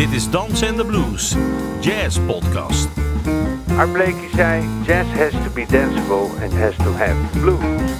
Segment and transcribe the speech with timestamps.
[0.00, 1.34] Dit is Dans and the Blues,
[1.80, 2.88] Jazz Podcast.
[3.76, 7.90] Art Blakey zei: Jazz has to be danceable and has to have blues.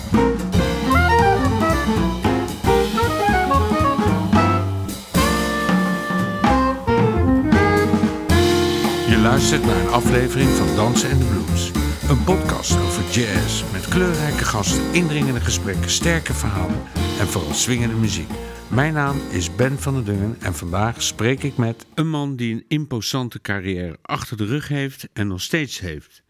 [9.09, 11.71] Je luistert naar een aflevering van Dansen en de Blues.
[12.09, 16.83] Een podcast over jazz met kleurrijke gasten, indringende gesprekken, sterke verhalen
[17.21, 18.31] en vooral swingende muziek.
[18.71, 22.55] Mijn naam is Ben van der Dungen en vandaag spreek ik met een man die
[22.55, 26.23] een imposante carrière achter de rug heeft en nog steeds heeft.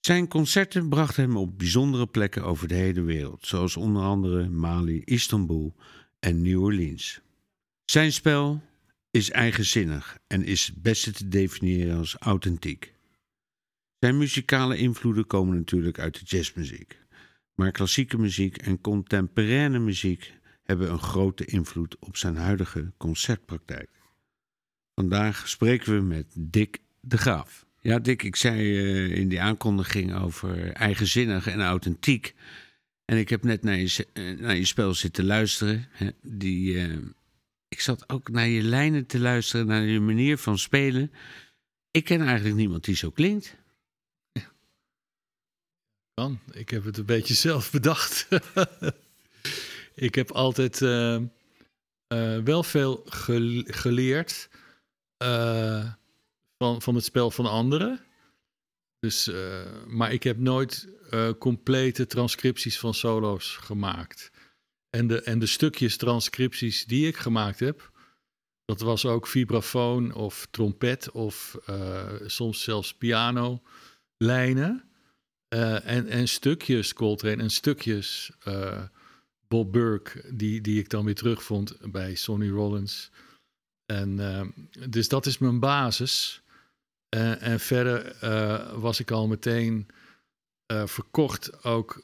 [0.00, 5.02] Zijn concerten brachten hem op bijzondere plekken over de hele wereld, zoals onder andere Mali,
[5.04, 5.74] Istanbul
[6.18, 7.20] en New Orleans.
[7.84, 8.62] Zijn spel
[9.10, 12.94] is eigenzinnig en is het beste te definiëren als authentiek.
[13.98, 16.98] Zijn muzikale invloeden komen natuurlijk uit de jazzmuziek,
[17.54, 23.90] maar klassieke muziek en contemporaine muziek hebben een grote invloed op zijn huidige concertpraktijk.
[24.94, 27.66] Vandaag spreken we met Dick de Graaf.
[27.80, 32.34] Ja, Dick, ik zei uh, in die aankondiging over eigenzinnig en authentiek.
[33.04, 35.88] En ik heb net naar je, uh, naar je spel zitten luisteren.
[35.90, 36.98] Hè, die, uh,
[37.68, 41.12] ik zat ook naar je lijnen te luisteren, naar je manier van spelen.
[41.90, 43.56] Ik ken eigenlijk niemand die zo klinkt.
[46.14, 46.38] Kan.
[46.50, 48.28] Ik heb het een beetje zelf bedacht.
[49.94, 51.20] ik heb altijd uh,
[52.12, 54.48] uh, wel veel ge geleerd
[55.22, 55.92] uh,
[56.58, 58.00] van, van het spel van anderen.
[58.98, 59.30] Dus,
[59.86, 60.88] maar ik heb nooit
[61.38, 64.30] complete transcripties van solo's gemaakt.
[64.90, 67.90] En de, en de stukjes transcripties die ik gemaakt heb,
[68.64, 71.58] dat was ook vibrafoon of trompet of
[72.26, 73.62] soms zelfs piano
[74.16, 74.84] lijnen.
[75.48, 78.30] en, en stukjes Coltrane en stukjes
[79.52, 83.10] Bob Burke, die, die ik dan weer terugvond bij Sonny Rollins.
[83.86, 84.40] En uh,
[84.88, 86.42] dus dat is mijn basis.
[87.14, 89.86] Uh, en verder uh, was ik al meteen
[90.84, 92.00] verkocht ook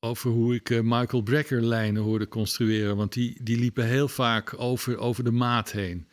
[0.00, 2.96] over hoe ik Michael Brecker lijnen hoorde construeren.
[2.96, 6.08] Want die, die liepen heel vaak over, over de maat heen.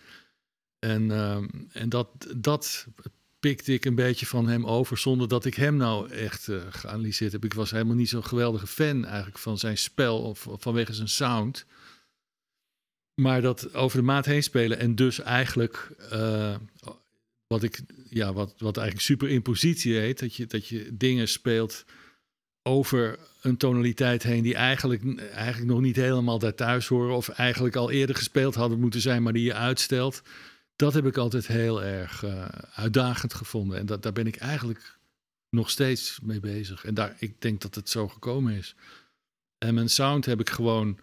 [0.80, 2.88] En, ehm, en dat, dat
[3.42, 7.32] pikte ik een beetje van hem over, zonder dat ik hem nou echt uh, geanalyseerd
[7.32, 7.46] heb.
[7.46, 11.66] Ik was helemaal niet zo'n geweldige fan eigenlijk van zijn spel of, vanwege zijn sound.
[13.22, 16.56] Maar dat over de maat heen spelen en dus eigenlijk uh,
[17.48, 21.86] wat ik ja, wat, wat eigenlijk superimpositie heet, dat je, dat je dingen speelt
[22.64, 27.76] over een tonaliteit heen die eigenlijk, eigenlijk nog niet helemaal daar thuis horen of eigenlijk
[27.76, 30.22] al eerder gespeeld hadden moeten zijn, maar die je uitstelt
[30.82, 33.78] dat heb ik altijd heel erg uh, uitdagend gevonden.
[33.78, 35.00] En dat, daar ben ik eigenlijk
[35.50, 36.86] nog steeds mee bezig.
[36.86, 38.76] En daar, ik denk dat het zo gekomen is.
[39.58, 41.00] En mijn sound heb ik gewoon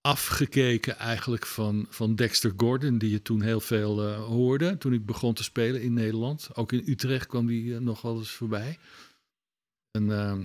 [0.00, 5.06] afgekeken eigenlijk van, van Dexter Gordon, die je toen heel veel uh, hoorde toen ik
[5.06, 6.48] begon te spelen in Nederland.
[6.54, 8.78] Ook in Utrecht kwam die uh, nog wel eens voorbij.
[9.90, 10.38] En uh,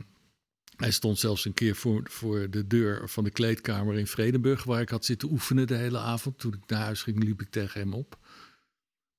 [0.76, 4.82] hij stond zelfs een keer voor, voor de deur van de kleedkamer in Vredenburg, waar
[4.82, 6.40] ik had zitten oefenen de hele avond.
[6.40, 8.19] Toen ik naar huis ging, liep ik tegen hem op.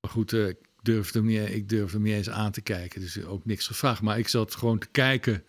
[0.01, 3.01] Maar goed, uh, ik, durfde hem niet, ik durfde hem niet eens aan te kijken.
[3.01, 4.03] Dus ook niks gevraagd.
[4.03, 5.45] Maar ik zat gewoon te kijken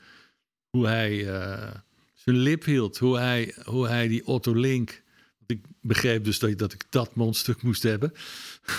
[0.69, 1.71] hoe hij uh,
[2.13, 2.97] zijn lip hield.
[2.97, 5.01] Hoe hij, hoe hij die Otto Link...
[5.45, 8.13] Ik begreep dus dat, ik dat mondstuk moest hebben.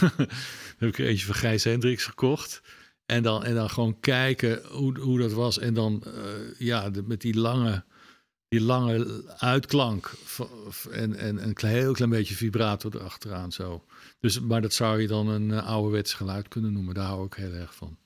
[0.79, 2.63] heb ik er eentje van Gijs Hendricks gekocht.
[3.07, 5.59] En dan, en dan gewoon kijken hoe, hoe dat was.
[5.59, 6.13] En dan uh,
[6.59, 7.85] ja, met die lange
[8.53, 10.15] die lange uitklank
[10.91, 13.85] en, en een heel klein beetje vibrato erachteraan zo.
[14.21, 16.95] Dus, maar dat zou je dan een uh, ouderwets geluid kunnen noemen.
[16.95, 17.99] Daar hou ik heel erg van.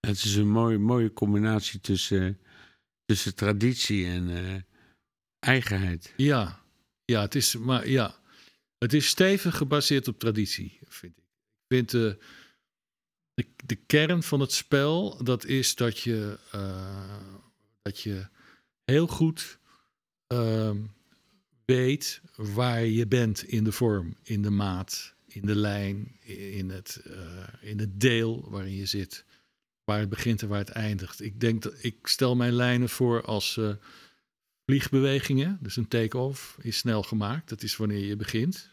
[0.00, 2.38] Het is een mooie, mooie combinatie tussen,
[3.04, 4.54] tussen traditie en uh,
[5.38, 6.12] eigenheid.
[6.16, 6.62] Ja,
[7.04, 8.14] ja, het is, maar ja,
[8.78, 11.24] het is stevig gebaseerd op traditie, vind ik.
[11.68, 12.12] Ik vind uh,
[13.34, 16.38] de, de kern van het spel, dat is dat je,
[17.82, 18.34] dat je
[18.86, 19.58] heel goed
[20.32, 20.70] uh,
[21.64, 27.00] weet waar je bent in de vorm, in de maat, in de lijn, in het,
[27.06, 29.24] uh, in het deel waarin je zit.
[29.84, 31.20] Waar het begint en waar het eindigt.
[31.20, 33.70] Ik denk dat ik stel mijn lijnen voor als uh,
[34.64, 35.58] vliegbewegingen.
[35.60, 37.48] Dus een take-off is snel gemaakt.
[37.48, 38.68] Dat is wanneer je begint.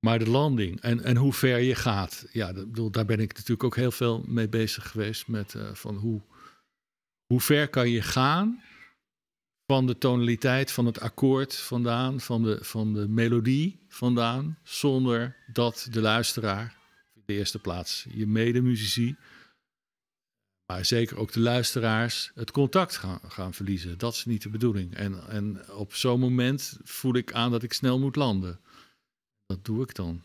[0.00, 2.26] Maar de landing en, en hoe ver je gaat.
[2.32, 5.28] Ja, dat, bedoel, daar ben ik natuurlijk ook heel veel mee bezig geweest.
[5.28, 6.22] Met uh, van hoe,
[7.26, 8.62] hoe ver kan je gaan
[9.66, 15.88] van de tonaliteit van het akkoord vandaan, van de, van de melodie vandaan, zonder dat
[15.90, 16.76] de luisteraar,
[17.14, 19.16] in de eerste plaats je medemuzici,
[20.66, 23.98] maar zeker ook de luisteraars, het contact gaan, gaan verliezen.
[23.98, 24.94] Dat is niet de bedoeling.
[24.94, 28.60] En, en op zo'n moment voel ik aan dat ik snel moet landen.
[29.46, 30.22] Dat doe ik dan.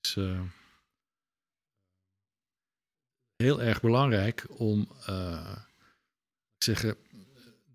[0.00, 0.40] is eh,
[3.36, 5.56] heel erg belangrijk om eh,
[6.58, 6.96] zeggen,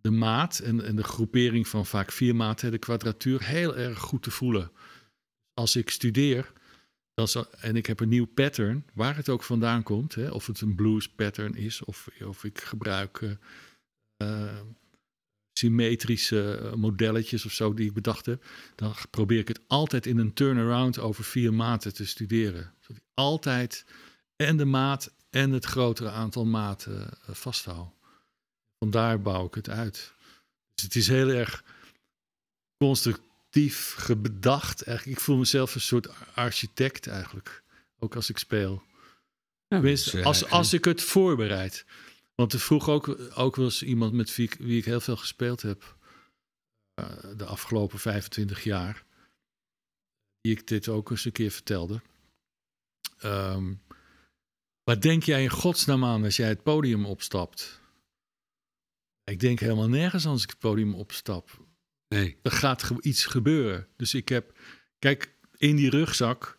[0.02, 4.24] de maat en, en de groepering van vaak vier maten, de kwadratuur, heel erg goed
[4.24, 4.72] te voelen.
[5.54, 6.52] Als ik studeer
[7.60, 10.76] en ik heb een nieuw pattern, waar het ook vandaan komt, hè, of het een
[10.76, 13.32] blues pattern is, of, of ik gebruik eh,
[14.18, 14.60] eh,
[15.54, 18.46] symmetrische eh, modelletjes of zo die ik bedacht heb,
[18.76, 22.74] dan probeer ik het altijd in een turnaround over vier maten te studeren.
[22.80, 23.86] Zodat ik altijd
[24.36, 27.94] en de maat en het grotere aantal maten eh, vasthoud.
[28.80, 30.14] Vandaar bouw ik het uit.
[30.74, 31.64] Dus het is heel erg
[32.78, 34.82] constructief gebedacht.
[34.84, 37.64] Eigenlijk, ik voel mezelf een soort architect eigenlijk.
[38.00, 38.70] Ook als ik speel.
[39.68, 41.86] Nou, Tenminste, dus, eh, als, als ik het voorbereid.
[42.36, 45.18] Want er vroeg ook, ook wel eens iemand met wie ik, wie ik heel veel
[45.18, 45.98] gespeeld heb.
[46.94, 47.06] eh,
[47.38, 49.06] de afgelopen 25 jaar.
[50.42, 52.02] Die ik dit ook eens een keer vertelde.
[53.20, 53.74] Ehm,
[54.90, 57.82] wat denk jij in godsnaam aan als jij het podium opstapt?
[59.24, 61.66] Ik denk helemaal nergens als ik het podium opstap.
[62.08, 62.38] Nee.
[62.42, 63.88] Er gaat ge- iets gebeuren.
[63.96, 64.58] Dus ik heb,
[65.00, 66.58] kijk, in die rugzak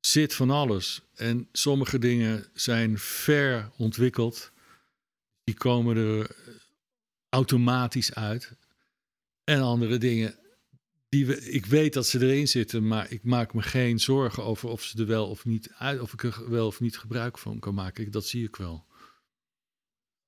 [0.00, 1.00] zit van alles.
[1.14, 4.52] En sommige dingen zijn ver ontwikkeld.
[5.44, 6.36] Die komen er
[7.28, 8.52] automatisch uit.
[9.44, 10.38] En andere dingen,
[11.08, 14.68] die we, ik weet dat ze erin zitten, maar ik maak me geen zorgen over
[14.68, 17.58] of ze er wel of niet uit, of ik er wel of niet gebruik van
[17.58, 18.10] kan maken.
[18.10, 18.86] Dat zie ik wel.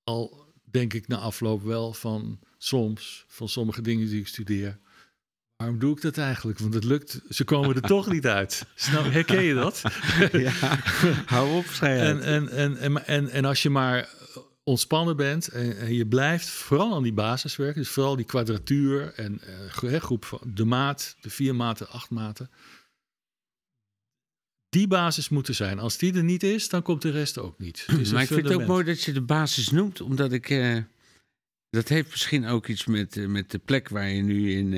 [0.04, 4.78] Al denk ik na afloop wel van soms, van sommige dingen die ik studeer.
[5.56, 6.58] Waarom doe ik dat eigenlijk?
[6.58, 8.66] Want het lukt, ze komen er toch niet uit.
[8.74, 9.82] Snap, herken je dat?
[10.32, 10.78] ja,
[11.26, 14.08] hou op, en, en, en, en, en als je maar
[14.70, 19.40] ontspannen bent en, en je blijft vooral aan die basiswerk, dus vooral die kwadratuur en
[19.40, 22.50] eh, groep van de maat, de vier maten, acht maten.
[24.68, 25.78] Die basis moet er zijn.
[25.78, 27.86] Als die er niet is, dan komt de rest ook niet.
[28.12, 30.50] Maar ik vind het ook mooi dat je de basis noemt, omdat ik.
[30.50, 30.76] eh,
[31.70, 34.72] dat heeft misschien ook iets met, eh, met de plek waar je nu in,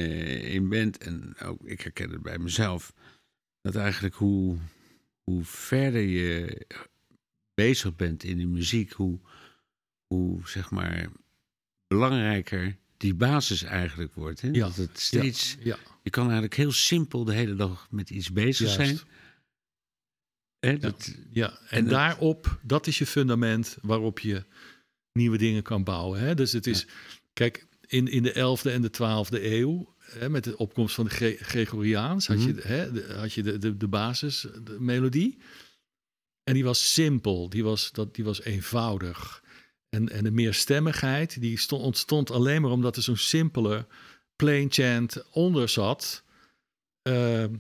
[0.45, 0.99] in bent.
[0.99, 2.93] En ook, ik herken het bij mezelf.
[3.61, 4.59] Dat eigenlijk hoe,
[5.23, 6.61] hoe verder je
[7.55, 9.19] bezig bent in de muziek, hoe,
[10.13, 11.09] hoe zeg maar
[11.87, 14.41] belangrijker die basis eigenlijk wordt.
[14.41, 14.49] Hè?
[14.49, 15.57] Ja, Dat het steeds.
[15.61, 18.97] Ja, Je kan eigenlijk heel simpel de hele dag met iets bezig juist.
[18.97, 19.01] zijn.
[20.59, 20.79] Hè?
[20.79, 24.45] Dat, Ja, en, daarop, dat is je fundament waarop je
[25.13, 26.21] nieuwe dingen kan bouwen.
[26.21, 26.35] Hè?
[26.35, 26.87] Dus het is,
[27.33, 31.11] kijk, in, in de 11e en de 12e eeuw, hè, met de opkomst van de
[31.11, 32.67] Gre- Gregoriaans, had je, Mhm.
[32.67, 35.39] hè, de, had je de, de, de basis, de melodie.
[36.45, 39.42] En die was simpel, die was, dat, die was eenvoudig.
[39.93, 43.87] En, en de meerstemmigheid, die stond, ontstond alleen maar omdat er zo'n simpele
[44.37, 46.25] plain chant onder zat.
[47.03, 47.55] Ehm,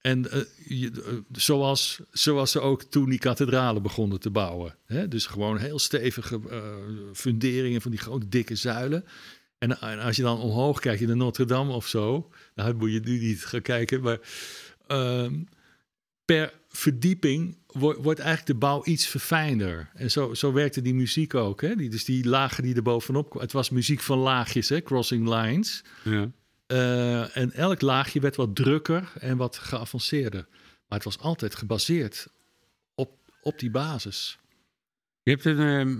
[0.00, 0.40] en eh,
[0.86, 0.92] eh,
[1.32, 4.76] zoals, zoals ze ook toen die kathedralen begonnen te bouwen.
[4.86, 5.08] Hè?
[5.08, 6.60] Dus gewoon heel stevige eh,
[7.12, 9.04] funderingen van die grote dikke zuilen.
[9.58, 12.92] En, en als je dan omhoog kijkt in de Notre Dame of zo, daar moet
[12.92, 14.18] je nu niet gaan kijken, maar
[14.86, 15.34] ehm,
[16.36, 19.90] per verdieping wordt, wordt eigenlijk de bouw iets verfijnder.
[19.94, 21.60] En zo, zo werkte die muziek ook.
[21.60, 21.74] Hè?
[21.76, 23.42] Die, dus die lagen die er bovenop kwamen.
[23.42, 24.82] Het was muziek van laagjes, hè?
[24.82, 25.84] crossing lines.
[26.04, 26.30] ja.
[26.66, 30.46] Eh, en elk laagje werd wat drukker en wat geavanceerder.
[30.88, 32.28] Maar het was altijd gebaseerd
[32.94, 34.38] op, op die basis.
[35.22, 35.98] Je hebt een ehm,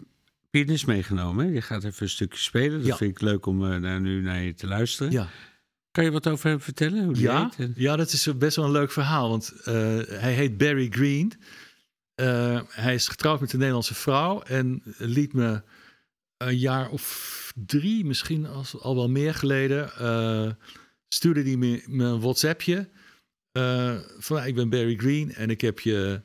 [0.51, 1.47] pianist meegenomen.
[1.47, 1.53] hè?
[1.53, 2.79] Je gaat even een stukje spelen.
[2.79, 2.97] Dat Ja.
[2.97, 5.13] vind ik leuk om eh, daar nu naar je te luisteren.
[5.13, 5.29] Ja,
[5.91, 7.05] Kan je wat over hem vertellen?
[7.05, 7.73] Hoe die ja, heet?
[7.75, 9.29] Ja dat is best wel een leuk verhaal.
[9.29, 9.75] Want eh,
[10.07, 11.33] hij heet Barry Green.
[12.15, 15.63] Eh, hij is getrouwd met een Nederlandse vrouw en liet me
[16.37, 20.51] een jaar of drie, misschien als, al wel meer geleden, eh,
[21.09, 22.89] stuurde hij me, me een WhatsAppje.
[24.19, 26.23] van "Ah, ik ben Barry Green en ik heb je,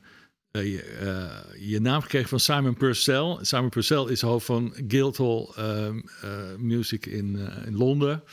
[0.51, 3.37] je, je naam gekregen van Simon Purcell.
[3.41, 8.23] Simon Purcell is hoofd van Guildhall ehm, eh, Music in, in Londen.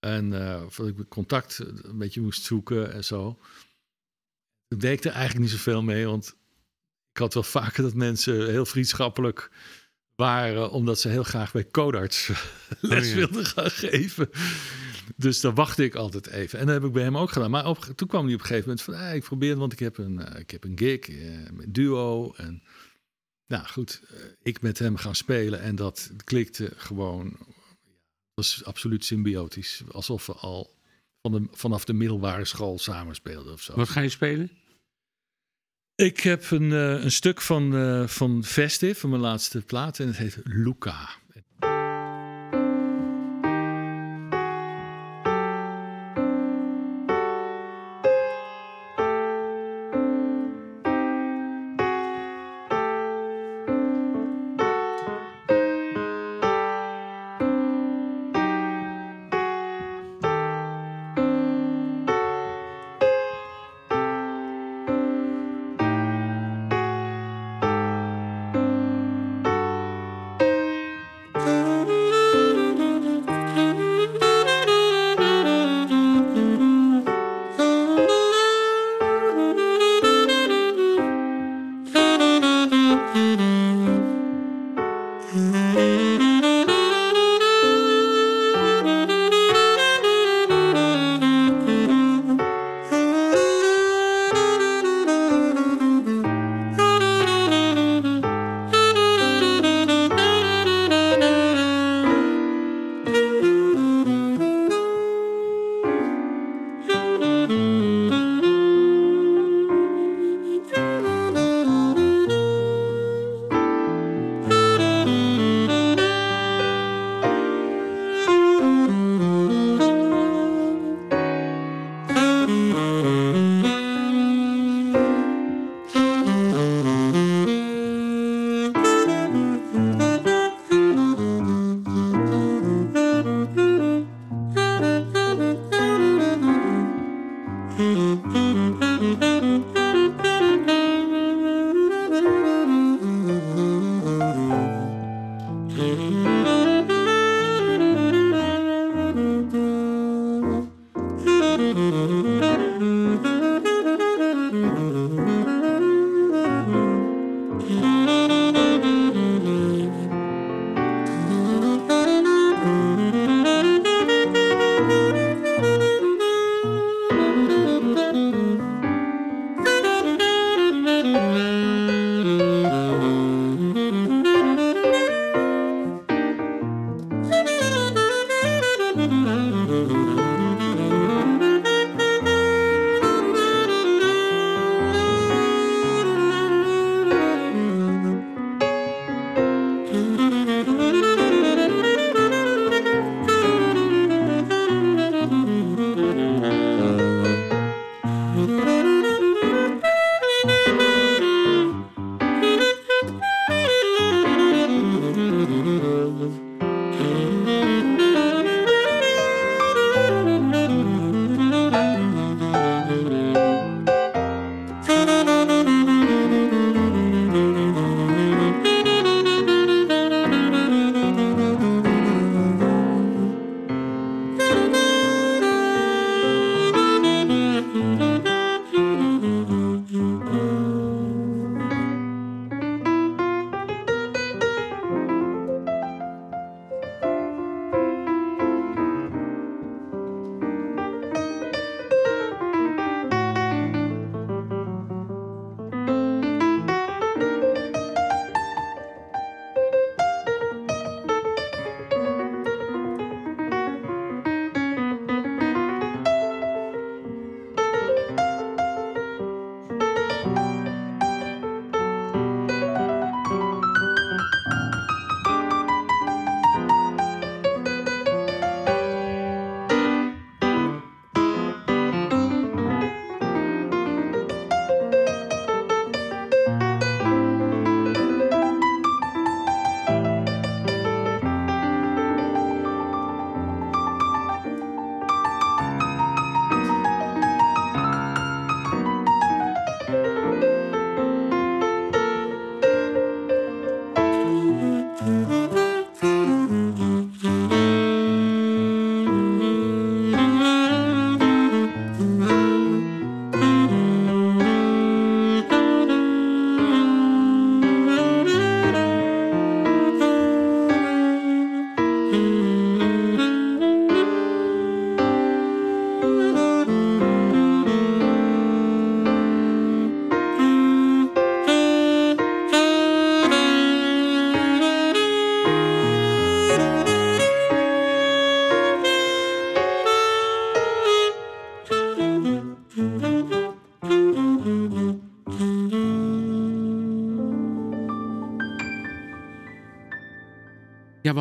[0.00, 3.38] En eh dat ik contact een beetje moest zoeken en zo.
[4.68, 6.36] Toen deed ik er eigenlijk niet zoveel mee, want
[7.12, 9.50] ik had wel vaker dat mensen heel vriendschappelijk
[10.14, 12.30] waren, omdat ze heel graag bij Codarts
[12.80, 13.14] les ja.
[13.14, 14.30] wilden gaan geven.
[15.16, 16.58] Dus dan wachtte ik altijd even.
[16.58, 17.50] En dat heb ik bij hem ook gedaan.
[17.50, 19.72] Maar op, toen kwam hij op een gegeven moment van, ah, ik probeer het, want
[19.72, 22.32] ik heb een, eh, ik heb een gig, eh, met duo.
[22.36, 22.62] En
[23.46, 27.36] nou goed, eh, ik met hem gaan spelen en dat klikte gewoon.
[28.36, 29.82] Dat was absoluut symbiotisch.
[29.90, 30.74] Alsof we al
[31.22, 33.74] van de, vanaf de middelbare school samen speelden of zo.
[33.74, 34.50] Wat ga je spelen?
[35.94, 40.06] Ik heb een, eh, een stuk van, eh van Festive, van mijn laatste plaat, en
[40.06, 41.08] het heet Luca.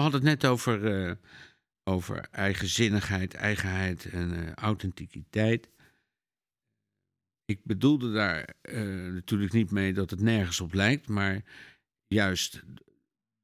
[0.06, 1.16] Hadden het net over, eh,
[1.84, 5.70] over eigenzinnigheid, eigenheid en eh, authenticiteit.
[7.46, 8.84] Ik bedoelde daar eh,
[9.14, 11.44] natuurlijk niet mee dat het nergens op lijkt, maar
[12.08, 12.64] juist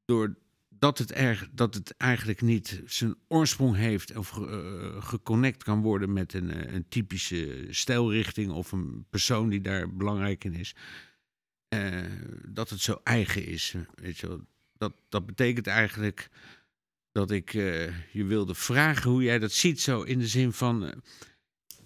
[0.05, 4.29] doordat het, erg, dat het eigenlijk niet zijn oorsprong heeft of
[4.99, 10.53] geconnect kan worden met een, een typische stijlrichting of een persoon die daar belangrijk in
[10.53, 10.75] is,
[12.47, 13.75] dat het zo eigen is.
[13.95, 14.45] Weet je wel
[14.81, 16.29] dat, dat betekent eigenlijk
[17.11, 19.81] dat ik uh, je wilde vragen hoe jij dat ziet.
[19.81, 20.83] Zo in de zin van.
[20.83, 20.91] Uh,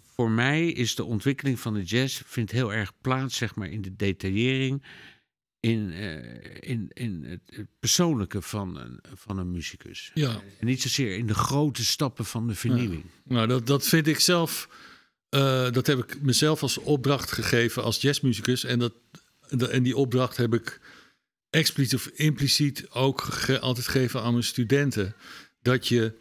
[0.02, 3.82] voor mij is de ontwikkeling van de jazz vindt heel erg plaats, zeg maar, in
[3.82, 4.84] de detaillering.
[5.60, 6.14] In, uh,
[6.60, 10.12] in, in het persoonlijke van een, van een muzikus.
[10.14, 10.42] Ja.
[10.60, 13.04] En niet zozeer in de grote stappen van de vernieuwing.
[13.04, 13.34] Ja.
[13.34, 14.70] Nou, dat, dat vind ik zelf.
[15.30, 18.64] dat heb ik mezelf als opdracht gegeven als jazzmuzikus.
[18.64, 18.94] En, dat,
[19.70, 20.80] en die opdracht heb ik
[21.56, 25.16] expliciet of impliciet ook altijd geven aan mijn studenten.
[25.62, 26.14] Dat je,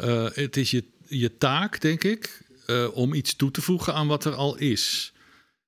[0.00, 4.06] uh, het is je, je taak, denk ik, uh, om iets toe te voegen aan
[4.06, 5.12] wat er al is.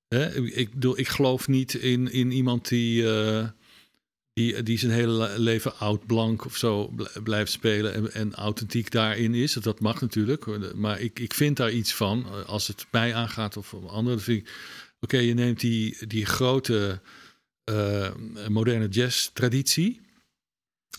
[0.09, 0.43] Hè?
[0.43, 3.49] Ik, bedoel, ik geloof niet in, in iemand die, uh,
[4.33, 9.35] die, die zijn hele leven oud blank of zo blijft spelen en, en authentiek daarin
[9.35, 9.53] is.
[9.53, 12.47] Dat mag natuurlijk, maar ik, ik vind daar iets van.
[12.47, 14.53] Als het mij aangaat of anderen, vind ik...
[15.01, 17.01] Oké, je neemt die, die grote
[17.71, 18.15] uh,
[18.49, 20.01] moderne jazz-traditie.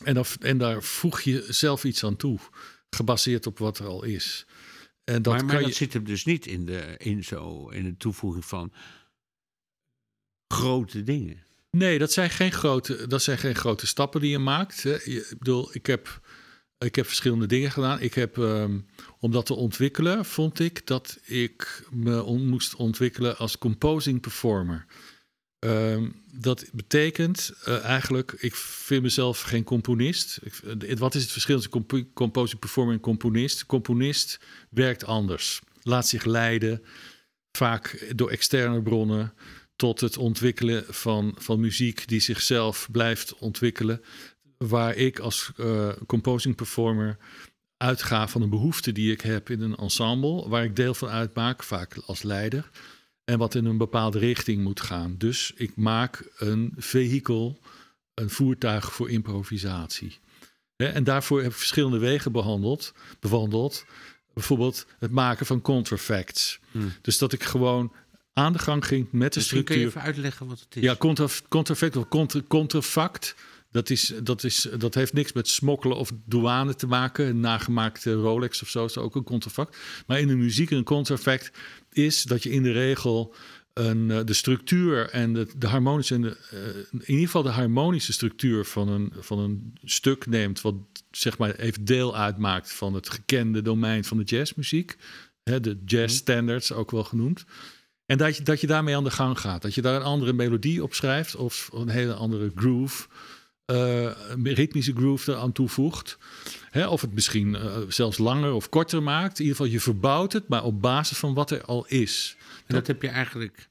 [0.03, 2.39] En, en daar voeg je zelf iets aan toe,
[2.89, 4.45] gebaseerd op wat er al is.
[5.03, 5.73] En dat maar dat je.
[5.73, 8.73] zit hem dus niet in de, in zo, in de toevoeging van
[10.47, 11.43] grote dingen.
[11.71, 14.81] Nee, dat zijn geen grote, dat zijn geen grote stappen die je maakt.
[14.81, 16.21] Je, ik bedoel, ik heb,
[16.77, 18.01] ik heb verschillende dingen gedaan.
[18.01, 18.79] Ik heb, ehm,
[19.19, 24.85] om dat te ontwikkelen, vond ik dat ik me on- moest ontwikkelen als composing performer.
[25.65, 30.39] Ehm, dat betekent eh, eigenlijk, ik vind mezelf geen componist.
[30.87, 33.65] Eh, wat is het verschil tussen compo- composing performer en componist?
[33.65, 36.83] Componist werkt anders, laat zich leiden,
[37.51, 39.33] vaak door externe bronnen
[39.75, 44.01] tot het ontwikkelen van, van muziek die zichzelf blijft ontwikkelen.
[44.57, 47.17] Waar ik als eh, composing performer
[47.77, 51.63] uitga van een behoefte die ik heb in een ensemble, waar ik deel van uitmaak,
[51.63, 52.69] vaak als leider,
[53.25, 55.15] en wat in een bepaalde richting moet gaan.
[55.17, 57.59] Dus ik maak een vehikel,
[58.13, 60.19] een voertuig voor improvisatie.
[60.75, 63.85] En daarvoor heb ik verschillende wegen behandeld, bewandeld.
[64.33, 66.59] Bijvoorbeeld het maken van contrafacts.
[66.71, 66.91] Hmm.
[67.01, 67.93] Dus dat ik gewoon
[68.33, 69.87] aan de gang ging met de Misschien kun je structuur.
[69.87, 70.81] even uitleggen wat het is.
[70.83, 73.35] Ja, contra- contrafact of contra, contrafact.
[73.75, 77.27] Dat, is, dat, is, dat heeft niks met smokkelen of douane te maken.
[77.27, 79.77] Een nagemaakte Rolex of zo is ook een contrafact.
[80.07, 81.51] Maar in de muziek een contrafact
[81.91, 83.35] is dat je in de regel
[83.73, 86.59] een, eh, de structuur en de, de harmonische, en de, eh,
[86.91, 90.75] in ieder geval de harmonische structuur van een, van een stuk neemt, wat
[91.11, 94.97] zeg maar even deel uitmaakt van het gekende domein van de jazzmuziek.
[95.43, 97.45] Hè, de jazz standards ook wel genoemd.
[98.05, 99.61] En dat je, dat je daarmee aan de gang gaat.
[99.61, 103.07] Dat je daar een andere melodie op schrijft of een hele andere groove,
[103.65, 106.17] een ritmische groove eraan toevoegt.
[106.69, 109.39] Hè, of het misschien eh, zelfs langer of korter maakt.
[109.39, 112.35] In ieder geval, je verbouwt het, maar op basis van wat er al is.
[112.65, 113.69] En dat heb je eigenlijk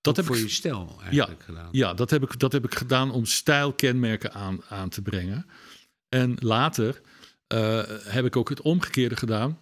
[0.00, 1.68] Dat heb voor ik- je stijl eigenlijk gedaan.
[1.72, 5.46] Ja, dat heb ik, dat heb ik gedaan om stijlkenmerken aan, aan te brengen.
[6.08, 7.00] En later
[7.46, 9.58] eh, heb ik ook het omgekeerde gedaan.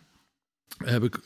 [0.85, 1.19] Heb ik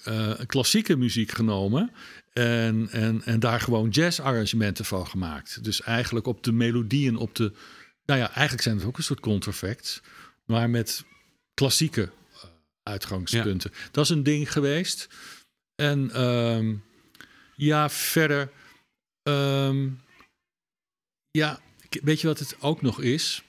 [0.46, 1.90] klassieke muziek genomen
[2.32, 5.64] en, en, en daar gewoon jazzarrangementen van gemaakt.
[5.64, 7.52] Dus eigenlijk op de melodieën, op de.
[8.06, 10.00] Nou ja, eigenlijk zijn het ook een soort contrafacts,
[10.44, 11.04] maar met
[11.54, 12.44] klassieke eh,
[12.82, 13.72] uitgangspunten.
[13.90, 15.08] Dat is een ding geweest.
[15.74, 16.74] En ehm,
[17.54, 18.50] ja, verder.
[19.22, 19.88] ehm,
[21.30, 21.60] ja,
[22.02, 23.42] weet je wat het ook nog is?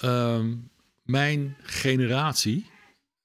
[0.00, 0.54] Ehm,
[1.02, 2.70] mijn generatie,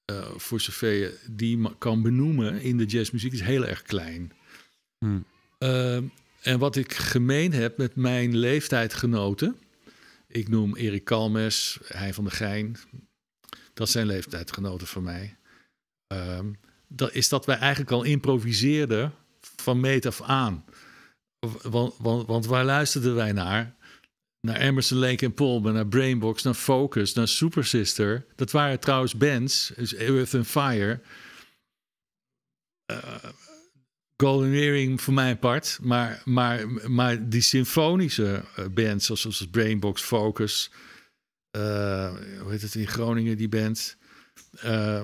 [0.05, 4.31] eh, voor zover je die kan benoemen in de jazzmuziek, is heel erg klein.
[4.97, 5.25] Hmm.
[6.41, 9.60] En wat ik gemeen heb met mijn leeftijdgenoten,
[10.31, 12.77] ik noem Erik Kalmes, hij van de Gein,
[13.73, 15.37] dat zijn leeftijdgenoten van mij.
[16.07, 16.51] Ehm,
[16.87, 19.13] dat is dat wij eigenlijk al improviseerden
[19.55, 20.65] van meet af aan.
[21.61, 23.75] Want, want, want waar luisterden wij naar?
[24.47, 28.25] Naar Emerson, Lake en Palmer, naar Brainbox, naar Focus, naar Super Sister.
[28.35, 31.01] Dat waren trouwens bands, dus Earth and Fire.
[32.85, 33.15] Eh,
[34.21, 35.79] Golden voor mijn part.
[35.81, 40.71] Maar, maar, maar die symfonische eh, bands, zoals, Brainbox, Focus.
[41.51, 43.97] eh, hoe heet het in Groningen, die band?
[44.59, 45.01] Eh,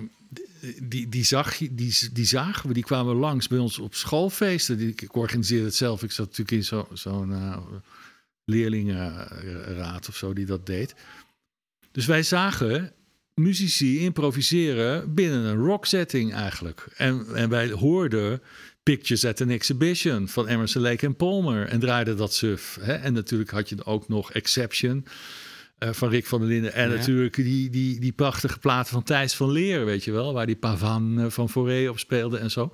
[0.84, 4.78] die, die, zag die, die zagen we, die kwamen langs bij ons op schoolfeesten.
[4.78, 6.04] Die, ik organiseerde het zelf.
[6.04, 7.58] Ik zat natuurlijk in zo- zo'n eh,
[8.46, 10.96] leerlingenraad of zo die dat deed.
[11.92, 12.92] Dus wij zagen
[13.34, 16.88] muzici improviseren binnen een rocksetting eigenlijk.
[16.98, 18.42] En, en wij hoorden
[18.88, 22.78] Pictures at an Exhibition van Emerson, Lake en Palmer en draaiden dat suf.
[22.82, 22.94] Hè?
[22.94, 25.06] En natuurlijk had je ook nog Exception
[25.78, 26.74] eh, van Rick van der Linden.
[26.74, 26.96] En Ja.
[26.96, 30.34] natuurlijk die, die, die prachtige platen van Thijs van Leer, weet je wel.
[30.34, 32.74] Waar die Pavan eh, van Foré op speelde en zo.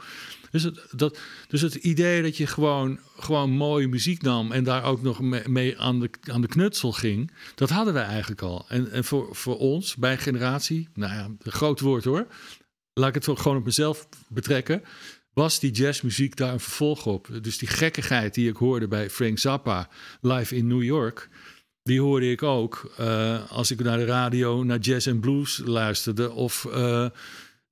[0.51, 4.51] Dus het, dat, dus het idee dat je gewoon, gewoon mooie muziek nam...
[4.51, 7.31] en daar ook nog mee, mee aan, de, aan de knutsel ging...
[7.55, 8.65] dat hadden wij eigenlijk al.
[8.67, 10.89] En, en voor, voor ons, bij generatie...
[10.93, 12.27] nou ja, een groot woord hoor.
[12.93, 14.83] Laat ik het gewoon op mezelf betrekken...
[15.33, 17.29] was die jazzmuziek daar een vervolg op.
[17.41, 19.89] Dus die gekkigheid die ik hoorde bij Frank Zappa...
[20.21, 21.29] live in New York...
[21.83, 26.31] Die hoorde ik ook eh, als ik naar de radio naar jazz en blues luisterde.
[26.31, 27.09] Of eh,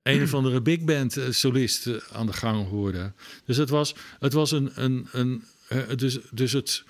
[0.02, 3.12] een of andere big band eh, solist aan de gang hoorde.
[3.44, 4.70] Dus het was, het was een.
[4.74, 5.44] een, een
[5.96, 6.84] dus dus het,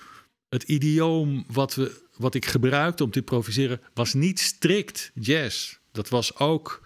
[0.49, 5.77] het idioom wat, we, wat ik gebruikte om te improviseren was niet strikt jazz.
[5.91, 6.82] Dat was ook.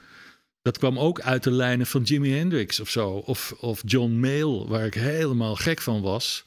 [0.68, 3.10] Dat kwam ook uit de lijnen van Jimi Hendrix of zo.
[3.10, 6.46] Of, of John Mayall, waar ik helemaal gek van was.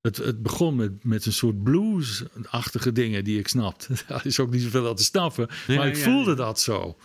[0.00, 3.94] Het, het begon met, met een soort blues-achtige dingen die ik snapte.
[4.08, 5.48] Daar is ook niet zoveel aan te snappen.
[5.66, 6.36] Ja, maar ik ja, voelde ja.
[6.36, 6.98] dat zo.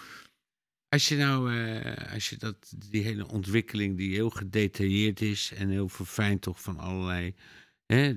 [0.89, 2.56] Als je nou, eh, als je dat,
[2.89, 7.36] die hele ontwikkeling die heel gedetailleerd is en heel verfijnd toch van allerlei
[7.86, 8.13] hè,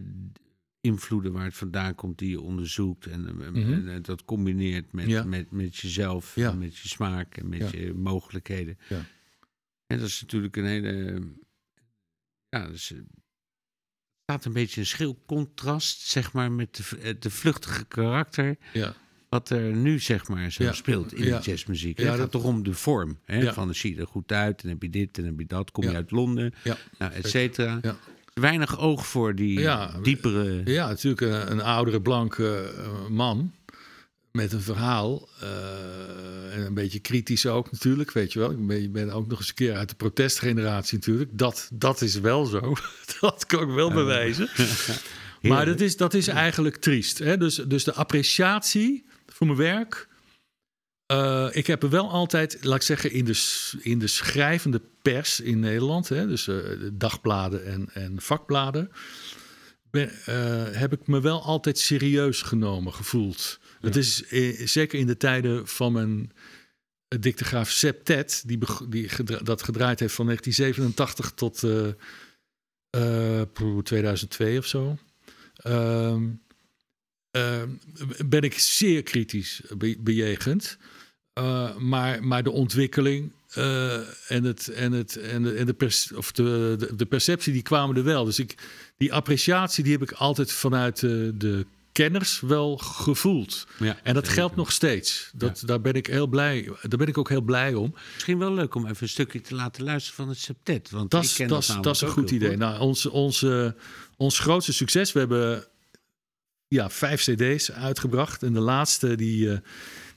[0.86, 3.72] invloeden waar het vandaan komt die je onderzoekt en, eh, Mhm.
[3.72, 5.24] en, eh, dat combineert met, Ja.
[5.24, 6.50] met, met jezelf, Ja.
[6.50, 7.78] en met je smaak en met Ja.
[7.80, 8.78] je mogelijkheden.
[8.88, 9.04] Ja.
[9.86, 11.22] En dat is natuurlijk een hele.
[12.48, 12.92] Ja, dat is,
[14.22, 18.56] staat een beetje een schil contrast, zeg maar, met de, v- de vluchtige karakter.
[18.72, 18.94] Ja.
[19.28, 21.98] Wat er nu, zeg maar, zo speelt in de jazzmuziek.
[21.98, 23.18] Ja, het gaat toch om de vorm.
[23.24, 23.52] Hè?
[23.52, 25.70] Van, dan zie je er goed uit, en heb je dit, en heb je dat.
[25.70, 26.52] Kom je uit Londen,
[26.98, 27.78] nou, et cetera.
[27.82, 27.96] Ja.
[28.32, 30.62] Weinig oog voor die Ja, diepere...
[30.64, 33.52] Ja, natuurlijk een, een oudere blanke eh, man
[34.30, 35.28] met een verhaal.
[35.40, 38.50] eh, en een beetje kritisch ook natuurlijk, weet je wel.
[38.70, 41.30] Ik ben, ook nog eens een keer uit de protestgeneratie natuurlijk.
[41.32, 42.74] Dat, dat is wel zo.
[43.20, 44.48] dat kan ik wel bewijzen.
[45.42, 47.18] maar dat is, dat is eigenlijk triest.
[47.18, 47.36] Hè?
[47.36, 50.08] Dus, dus de appreciatie voor mijn werk...
[51.12, 55.40] eh, ik heb er wel altijd, laat ik zeggen, in de, in de schrijvende pers
[55.40, 58.90] in Nederland, hè, dus eh, de dagbladen en, en vakbladen,
[59.90, 63.58] ben, eh, heb ik me wel altijd serieus genomen gevoeld.
[63.80, 66.32] Het is eh, zeker in de tijden van mijn
[67.20, 71.88] dictograaf Septet, die, die gedra- dat gedraaid heeft van 1987 tot eh,
[73.40, 74.98] eh, poeh, 2002 of zo.
[75.54, 76.28] Ehm,
[77.30, 77.68] ehm,
[78.26, 80.78] ben ik zeer kritisch be- bejegend.
[81.32, 83.94] Eh, maar, maar de ontwikkeling eh,
[84.30, 87.62] en, het, en, het, en, de, en de, pers- of de, de, de perceptie die
[87.62, 88.24] kwamen er wel.
[88.24, 88.54] Dus ik,
[88.96, 93.66] die appreciatie die heb ik altijd vanuit de, de kenners wel gevoeld.
[93.78, 95.30] Ja, En dat geldt nog steeds.
[95.34, 96.70] Dat, Daar ben ik heel blij.
[96.82, 97.94] Daar ben ik ook heel blij om.
[98.14, 100.90] Misschien wel leuk om even een stukje te laten luisteren van het septet.
[100.90, 101.38] Want Dat is,
[102.00, 102.56] een goed idee.
[102.56, 103.76] Nou, ons, onze,
[104.16, 105.64] ons grootste succes, we hebben
[106.68, 108.42] ja, vijf cd's uitgebracht.
[108.42, 109.58] En de laatste die, eh,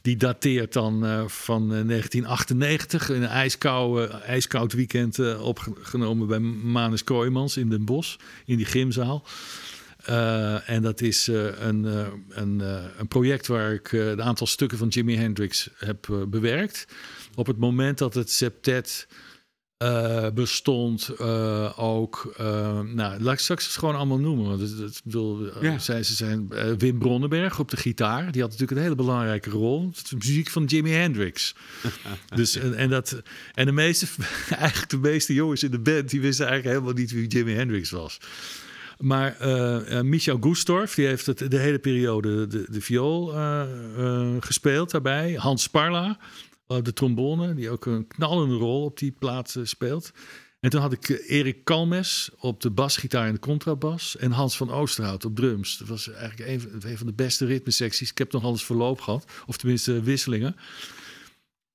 [0.06, 3.10] die dateert dan eh, van eh, 1998.
[3.10, 8.16] In een ijskoude, ijskoud weekend eh, opgenomen bij Manus Kooijmans in Den Bosch.
[8.46, 9.26] In die gymzaal.
[10.06, 14.24] Eh, en dat is eh, een, eh, een, eh, een project waar ik eh, een
[14.24, 16.88] aantal stukken van Jimi Hendrix heb eh, bewerkt.
[17.36, 19.08] Op het moment dat het septet
[19.78, 22.34] eh, bestond, eh, ook.
[22.38, 24.48] eh, nou, laat ik straks het gewoon allemaal noemen.
[24.48, 25.80] Want het, bedoel, Ja.
[25.80, 28.32] zij, ze zijn Wim Bronnenberg op de gitaar.
[28.32, 29.88] Die had natuurlijk een hele belangrijke rol.
[29.88, 31.56] Het is de muziek van Jimi Hendrix.
[32.36, 33.22] dus, en, en, dat,
[33.54, 34.08] en de meeste,
[34.50, 37.90] eigenlijk de meeste jongens in de band, die wisten eigenlijk helemaal niet wie Jimi Hendrix
[37.90, 38.18] was.
[38.98, 39.38] Maar
[40.06, 43.34] Michel Gustorf, die heeft het, de hele periode de, de viool
[44.40, 45.34] gespeeld daarbij.
[45.34, 50.12] Hans Sparla, eh, de trombone, die ook een knallende rol op die plaat eh, speelt.
[50.60, 54.18] En toen had ik eh, Erik Kalmes op de basgitaar en de contrabas.
[54.18, 55.78] En Hans van Oosterhout op drums.
[55.78, 56.50] Dat was eigenlijk
[56.84, 58.12] een, van- de beste ritmesecties.
[58.12, 59.32] Ik heb nog alles verloop gehad.
[59.46, 60.56] Of tenminste wisselingen.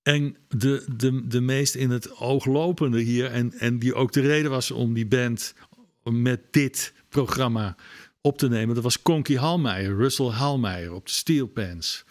[0.02, 3.30] En de, de, de meest in het oog lopende hier...
[3.30, 5.54] En, en die ook de reden was om die band
[6.02, 7.76] met dit programma
[8.20, 8.74] op te nemen...
[8.74, 12.04] dat was Conky Halmeijer, Russell Halmeijer op de Steel Pans.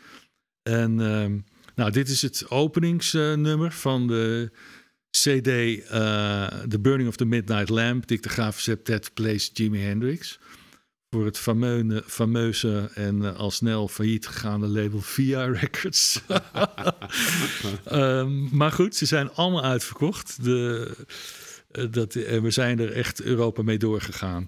[0.63, 1.39] En ehm,
[1.79, 4.51] nou, dit is het openingsnummer van de
[5.11, 10.39] CD eh, The Burning of the Midnight Lamp, dictograaf Septet Plays Jimi Hendrix.
[11.09, 16.21] Voor het fameuze, fameuze en eh, al snel failliet gegaane label Via Records.
[17.85, 20.43] Ehm, maar goed, ze zijn allemaal uitverkocht.
[20.43, 20.91] De,
[21.71, 24.47] eh, dat, en we zijn er echt Europa mee doorgegaan.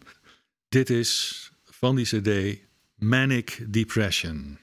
[0.69, 2.59] Dit is van die CD
[2.95, 4.59] Manic Depression.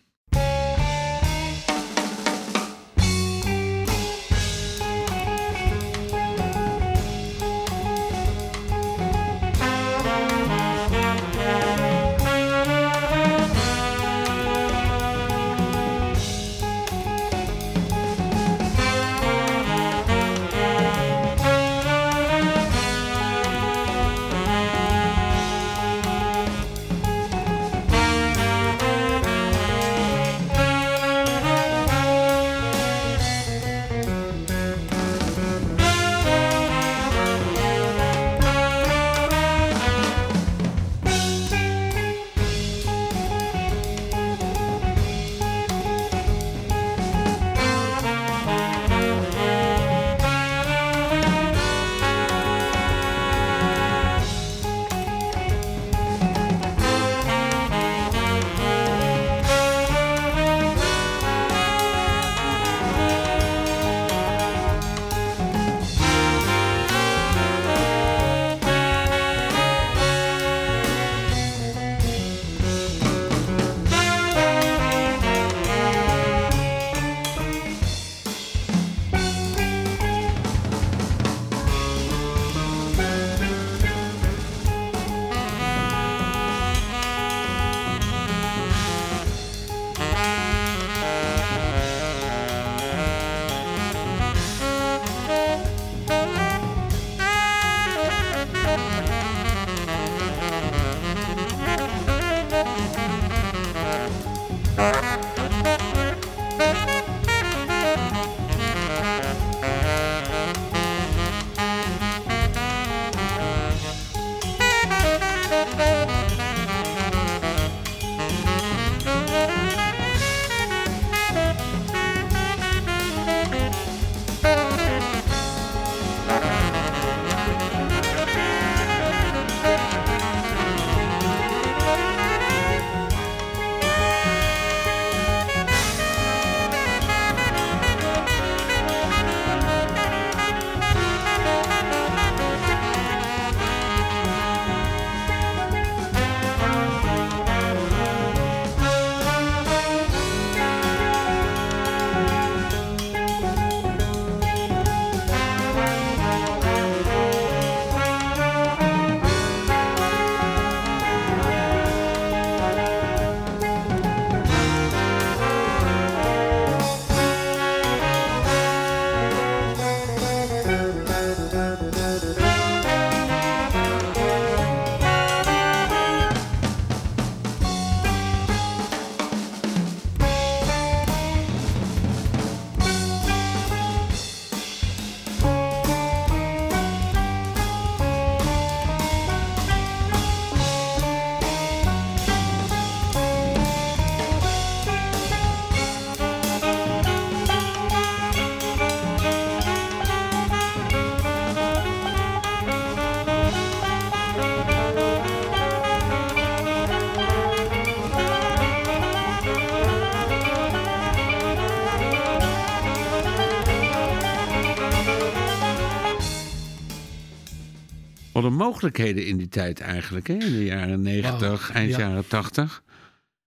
[218.69, 220.33] Mogelijkheden in die tijd eigenlijk, hè?
[220.35, 221.99] in de jaren 90, Oh, eind ja.
[221.99, 222.83] jaren 80.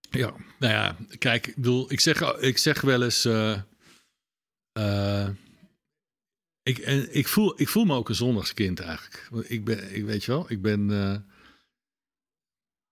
[0.10, 3.26] Ja, nou ja, kijk, ik bedoel, ik zeg, ik zeg wel eens.
[3.26, 3.62] eh,
[4.72, 5.30] eh,
[6.64, 9.28] ik, en ik, voel, ik voel me ook een zondagskind eigenlijk.
[9.32, 10.92] Want Ik ben, ik weet je wel, ik ben.
[10.92, 11.18] eh,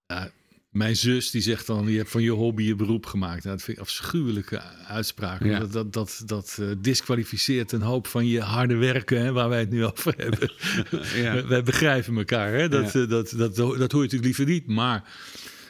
[0.05, 0.31] ja,
[0.69, 3.43] mijn zus die zegt dan: Je hebt van je hobby je beroep gemaakt.
[3.43, 5.43] Nou, dat vind ik afschuwelijke uitspraak.
[5.43, 5.59] Ja.
[5.59, 9.59] Dat, dat, dat, dat eh, disqualificeert een hoop van je harde werken, hè, waar wij
[9.59, 10.51] het nu over hebben.
[11.15, 11.33] Ja.
[11.33, 12.69] Wij- Wij begrijpen elkaar, hè?
[12.69, 13.01] Dat, Ja.
[13.01, 14.67] eh, dat, dat, dat, hoor je natuurlijk liever niet.
[14.67, 15.03] Maar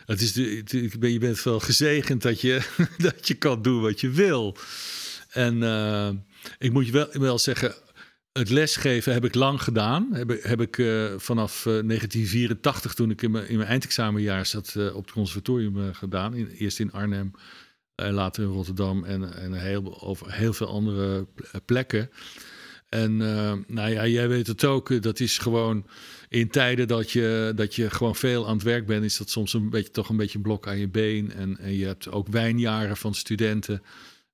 [0.05, 2.61] het is de, het- ik ben, je bent wel gezegend dat je,
[2.97, 4.57] dat je kan doen wat je wil.
[5.29, 6.09] En eh,
[6.59, 7.73] ik moet je wel, wel zeggen,
[8.39, 10.07] het lesgeven heb ik lang gedaan.
[10.11, 14.73] Heb, heb ik eh, vanaf eh, 1984, toen ik in mijn, in mijn eindexamenjaar zat,
[14.77, 16.33] eh, op het conservatorium eh, gedaan.
[16.35, 17.31] In, eerst in Arnhem,
[17.95, 22.09] en later in Rotterdam en, en heel, over heel veel andere ple- plekken.
[22.89, 25.85] En eh, nou ja, jij weet het ook, eh, dat is gewoon
[26.29, 29.53] in tijden dat je, dat je gewoon veel aan het werk bent, is dat soms
[29.53, 31.33] een beetje, toch een beetje een blok aan je been.
[31.33, 33.81] En, en je hebt ook wijnjaren van studenten.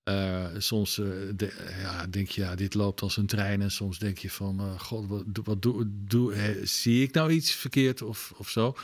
[0.05, 3.61] Eh, soms eh, de- ja, denk je, ja, dit loopt als een trein.
[3.61, 7.13] En soms denk je van, eh, god, wat, doe- wat doe, doe, hè, zie ik
[7.13, 8.75] nou iets verkeerd of, of zo?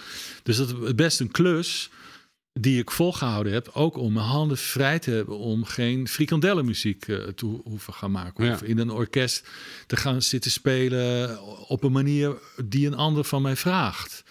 [0.44, 1.90] Dus dat is best een klus
[2.54, 3.70] die ik volgehouden heb.
[3.74, 8.46] Ook om mijn handen vrij te hebben om geen frikandellenmuziek te ho- hoeven gaan maken.
[8.46, 8.54] Ja.
[8.54, 9.48] Of in een orkest
[9.88, 14.24] te gaan zitten spelen op een manier die een ander van mij vraagt.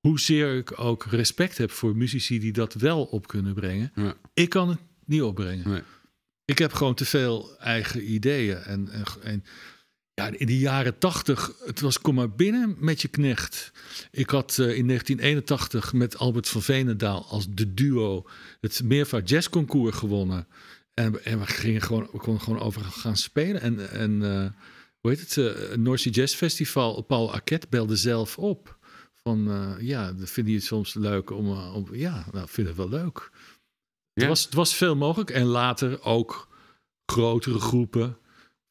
[0.00, 3.92] Hoezeer ik ook respect heb voor muzici die dat wel op kunnen brengen.
[3.94, 4.14] Ja.
[4.34, 5.68] Ik kan het niet opbrengen.
[5.70, 5.82] Nee.
[6.48, 8.56] Ik heb gewoon te veel eigen ideeën.
[8.56, 9.44] En, en, en
[10.14, 13.72] ja, in de jaren tachtig, het was kom maar binnen met je knecht.
[14.10, 18.26] Ik had eh, in 1981 met Albert van Veenendaal als de duo
[18.60, 20.46] het Meervaart Jazz Concours gewonnen.
[20.94, 23.60] En, en we gingen gewoon, we konden gewoon over gaan spelen.
[23.60, 24.50] En, en eh,
[25.00, 25.36] hoe heet het?
[25.36, 27.02] eh North Sea Jazz Festival.
[27.02, 28.78] Paul Arquette belde zelf op.
[29.22, 33.30] Van ja, vind je het soms leuk om, om ja, nou, vind het wel leuk.
[34.20, 34.28] Ja.
[34.28, 35.30] Het, was, het was veel mogelijk.
[35.30, 36.48] En later ook
[37.06, 38.18] grotere groepen.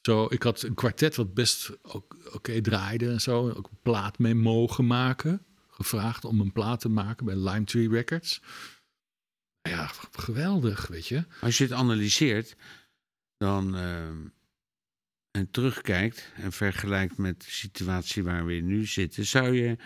[0.01, 3.49] Zo, ik had een kwartet wat best ook- oké draaide en zo.
[3.49, 5.45] Ook een plaat mee mogen maken.
[5.69, 8.41] Gevraagd om een plaat te maken bij Lime Tree Records.
[9.61, 11.25] Ja, geweldig, weet je.
[11.41, 12.55] Als je het analyseert,
[13.37, 14.27] dan ehm,
[15.31, 19.77] en terugkijkt en vergelijkt met de situatie waar we nu zitten, zou je,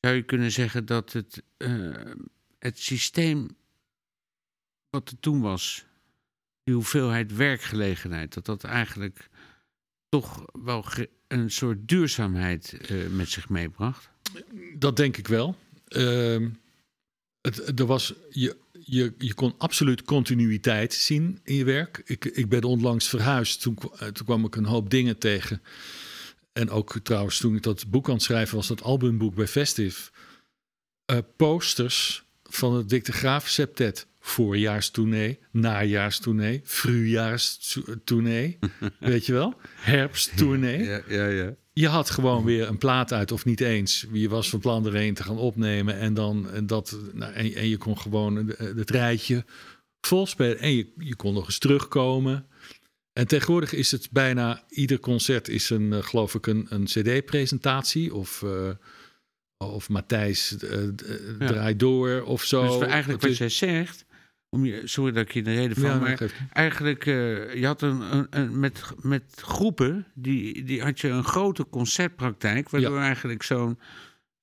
[0.00, 2.12] zou je kunnen zeggen dat het, eh,
[2.58, 3.56] het systeem
[4.90, 5.84] wat er toen was,
[6.62, 9.28] die hoeveelheid werkgelegenheid, dat dat eigenlijk
[10.08, 10.84] toch wel
[11.28, 14.10] een soort duurzaamheid eh, met zich meebracht?
[14.74, 15.56] Dat denk ik wel.
[15.86, 16.48] Ehm,
[17.40, 22.02] het, er was, je, je, je kon absoluut continuïteit zien in je werk.
[22.04, 23.60] Ik, ik ben onlangs verhuisd.
[23.60, 25.62] Toen, eh, toen kwam ik een hoop dingen tegen.
[26.52, 30.10] En ook trouwens, toen ik dat boek aan het schrijven was, dat albumboek bij Festive.
[31.04, 34.06] eh, posters van het Dick de Graaf septet.
[34.30, 38.58] Voorjaarstournee, najaarstournee, frujaarstournee,
[38.98, 40.82] weet je wel, herfsttournee.
[40.84, 41.54] Ja, ja, ja.
[41.72, 44.06] Je had gewoon weer een plaat uit, of niet eens.
[44.12, 47.54] Je was van plan er een te gaan opnemen en dan en dat, nou, en,
[47.54, 49.44] en je kon gewoon het, het rijtje
[50.00, 52.46] vol spelen en je, je kon nog eens terugkomen.
[53.12, 58.14] En tegenwoordig is het bijna ieder concert is een, eh, geloof ik, een, een CD-presentatie
[58.14, 58.42] of.
[58.42, 58.70] eh,
[59.58, 60.90] of Matthijs eh, eh,
[61.38, 61.46] Ja.
[61.46, 62.78] draait door of zo.
[62.78, 64.04] Dus eigenlijk wat jij zegt,
[64.50, 67.82] om je, sorry dat ik je de reden van, Ja, maar eigenlijk, eh, je had
[67.82, 73.42] een, een, een- met, met groepen, die, die had je een grote concertpraktijk, waardoor eigenlijk
[73.42, 73.78] zo'n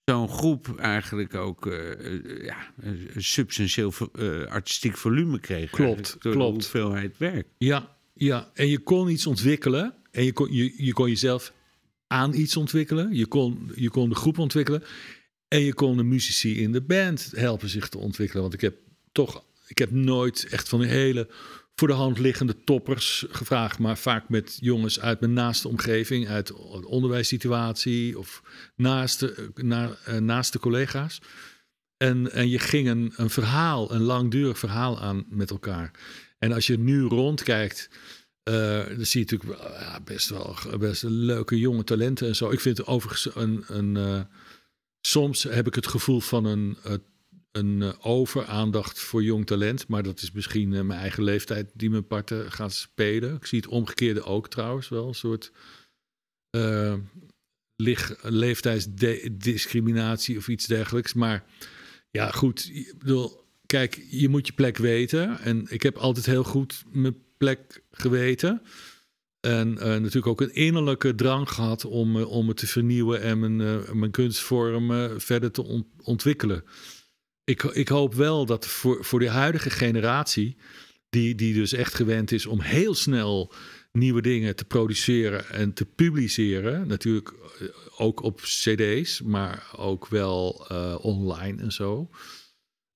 [0.05, 5.69] zo'n groep eigenlijk ook eh, ja, een substantieel eh, artistiek volume kreeg.
[5.69, 6.47] Klopt, door klopt.
[6.47, 7.47] de hoeveelheid werk.
[7.57, 9.93] Ja, ja, en je kon iets ontwikkelen.
[10.11, 11.53] En je kon, je, je kon jezelf
[12.07, 13.13] aan iets ontwikkelen.
[13.13, 14.83] Je kon, je kon de groep ontwikkelen.
[15.47, 18.41] En je kon de muzici in de band helpen zich te ontwikkelen.
[18.41, 18.75] Want ik heb
[19.11, 21.29] toch, ik heb nooit echt van die hele
[21.75, 23.79] voor de hand liggende toppers gevraagd.
[23.79, 28.43] Maar vaak met jongens uit mijn naaste omgeving, uit de onderwijssituatie of
[28.75, 31.21] naast de, na, eh, naast de collega's.
[31.97, 35.91] En, en je ging een, een verhaal, een langdurig verhaal aan met elkaar.
[36.39, 37.89] En als je nu rondkijkt,
[38.43, 42.51] eh, dan zie je natuurlijk best wel best leuke jonge talenten en zo.
[42.51, 43.63] Ik vind overigens een.
[43.67, 44.21] een eh,
[45.01, 46.93] soms heb ik het gevoel van een, eh,
[47.57, 49.87] een eh, overaandacht voor jong talent.
[49.87, 53.35] Maar dat is misschien eh, mijn eigen leeftijd die mijn parten gaat spelen.
[53.35, 55.07] Ik zie het omgekeerde ook trouwens wel.
[55.07, 55.51] Een soort
[56.49, 56.93] eh,
[58.21, 61.13] leeftijdsdiscriminatie of iets dergelijks.
[61.13, 61.43] Maar
[62.11, 62.69] ja, goed.
[62.73, 65.39] Ik bedoel, kijk, je moet je plek weten.
[65.39, 68.61] En ik heb altijd heel goed mijn plek geweten.
[69.39, 73.55] En natuurlijk ook een innerlijke drang gehad om, om het te vernieuwen en mijn,
[73.99, 76.63] mijn kunstvormen verder te on- ontwikkelen.
[77.47, 80.57] Ik, ik hoop wel dat voor, voor de huidige generatie,
[81.09, 83.53] die, die dus echt gewend is om heel snel
[83.91, 90.65] nieuwe dingen te produceren en te publiceren, natuurlijk eh, ook op CD's, maar ook wel
[90.67, 92.09] eh, online en zo.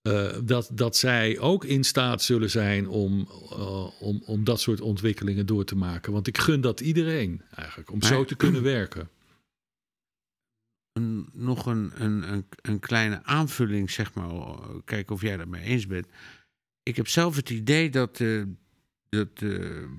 [0.02, 3.28] Eh, dat, dat zij ook in staat zullen zijn om,
[4.00, 6.14] om, om dat soort ontwikkelingen door te maken.
[6.14, 9.10] Want ik gun dat iedereen eigenlijk, om Maar- zo te kunnen werken.
[11.34, 14.30] Nog een, een, een, een kleine aanvulling, zeg maar.
[14.86, 16.08] Kijken of jij het mee eens bent.
[16.84, 18.44] Ik heb zelf het idee dat, eh,
[19.10, 19.40] dat, eh,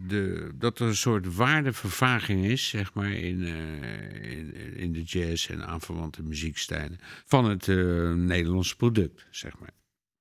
[0.06, 5.50] de, dat er een soort waardevervaging is, zeg maar, in, eh, in, in de jazz
[5.50, 6.98] en aanverwante muziekstijlen.
[7.26, 7.66] van het
[8.16, 9.70] Nederlandse product, zeg maar.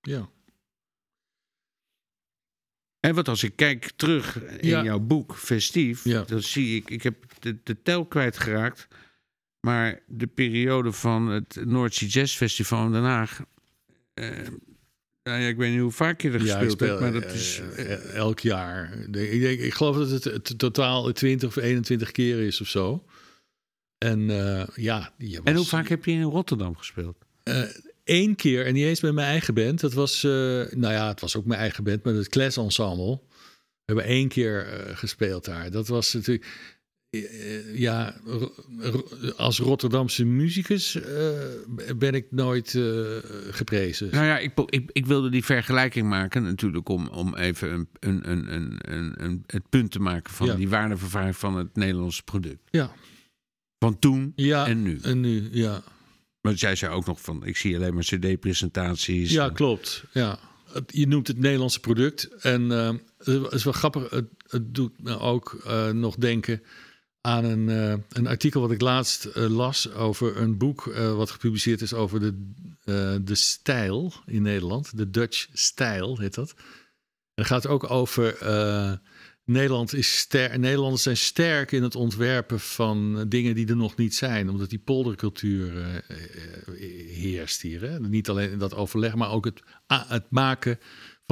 [0.02, 0.30] Ja.
[3.00, 4.84] En wat als ik kijk terug in Ja.
[4.84, 6.24] jouw boek, Festief, Ja.
[6.24, 8.88] dan zie ik, ik heb de, de tel kwijtgeraakt,
[9.62, 13.42] maar de periode van het Noordzee Jazz Festival in Den Haag,
[14.14, 14.30] eh,
[15.24, 17.34] nou ja, ik weet niet hoe vaak je er Ja, gespeeld hebt, maar dat eh,
[17.34, 17.62] is...
[17.76, 18.94] eh, elk jaar.
[19.12, 23.06] Ik, denk, ik geloof dat het, het totaal 20 of 21 keer is of zo.
[23.98, 24.20] En
[24.76, 27.18] ja, en hoe vaak heb je in Rotterdam gespeeld?
[28.04, 29.80] Eén keer, en niet eens met mijn eigen band.
[29.80, 33.20] Dat was, nou ja, het was ook mijn eigen band, maar het Class Ensemble.
[33.86, 35.72] We hebben één keer gespeeld daar.
[35.72, 36.48] Dat was natuurlijk,
[37.74, 41.30] ja, ro- ro- als Rotterdamse muzikus eh,
[41.98, 42.84] ben ik nooit eh,
[43.50, 44.10] geprezen.
[44.12, 48.54] Nou ja, ik, ik, ik wilde die vergelijking maken natuurlijk om, om even een, een,
[48.54, 50.54] een, een, het punt te maken van Ja.
[50.56, 52.60] die waardevervaging van het Nederlandse product.
[52.70, 52.92] Ja,
[53.80, 55.00] Van toen ja en nu.
[55.02, 55.84] en nu, ja.
[56.42, 59.32] Want jij zei ook nog van, ik zie alleen maar cd-presentaties.
[59.32, 60.04] Ja, en- klopt.
[60.12, 60.40] Ja.
[60.88, 62.24] Je noemt het Nederlandse product.
[62.42, 64.10] En eh, het is wel grappig.
[64.10, 66.62] Het, het doet me ook eh, nog denken
[67.22, 71.32] aan een, eh, een artikel wat ik laatst eh, las over een boek eh, wat
[71.32, 72.52] gepubliceerd is over de,
[73.24, 74.98] de stijl in Nederland.
[74.98, 76.54] De Dutch stijl heet dat.
[77.34, 78.38] En het gaat ook over
[79.46, 84.16] Nederland is ster Nederlanders zijn sterk in het ontwerpen van dingen die er nog niet
[84.16, 86.04] zijn, omdat die poldercultuur
[87.08, 87.82] heerst hier.
[87.82, 88.00] Hè?
[88.00, 90.80] Niet alleen in dat overleg, maar ook het, ah, het maken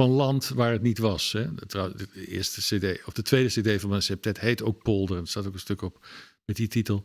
[0.00, 1.32] van land waar het niet was.
[1.32, 1.54] Hè?
[1.54, 5.16] De, eerste CD of de tweede CD van mijn septet heet ook Polder.
[5.18, 6.06] Er staat ook een stuk op
[6.44, 7.04] met die titel.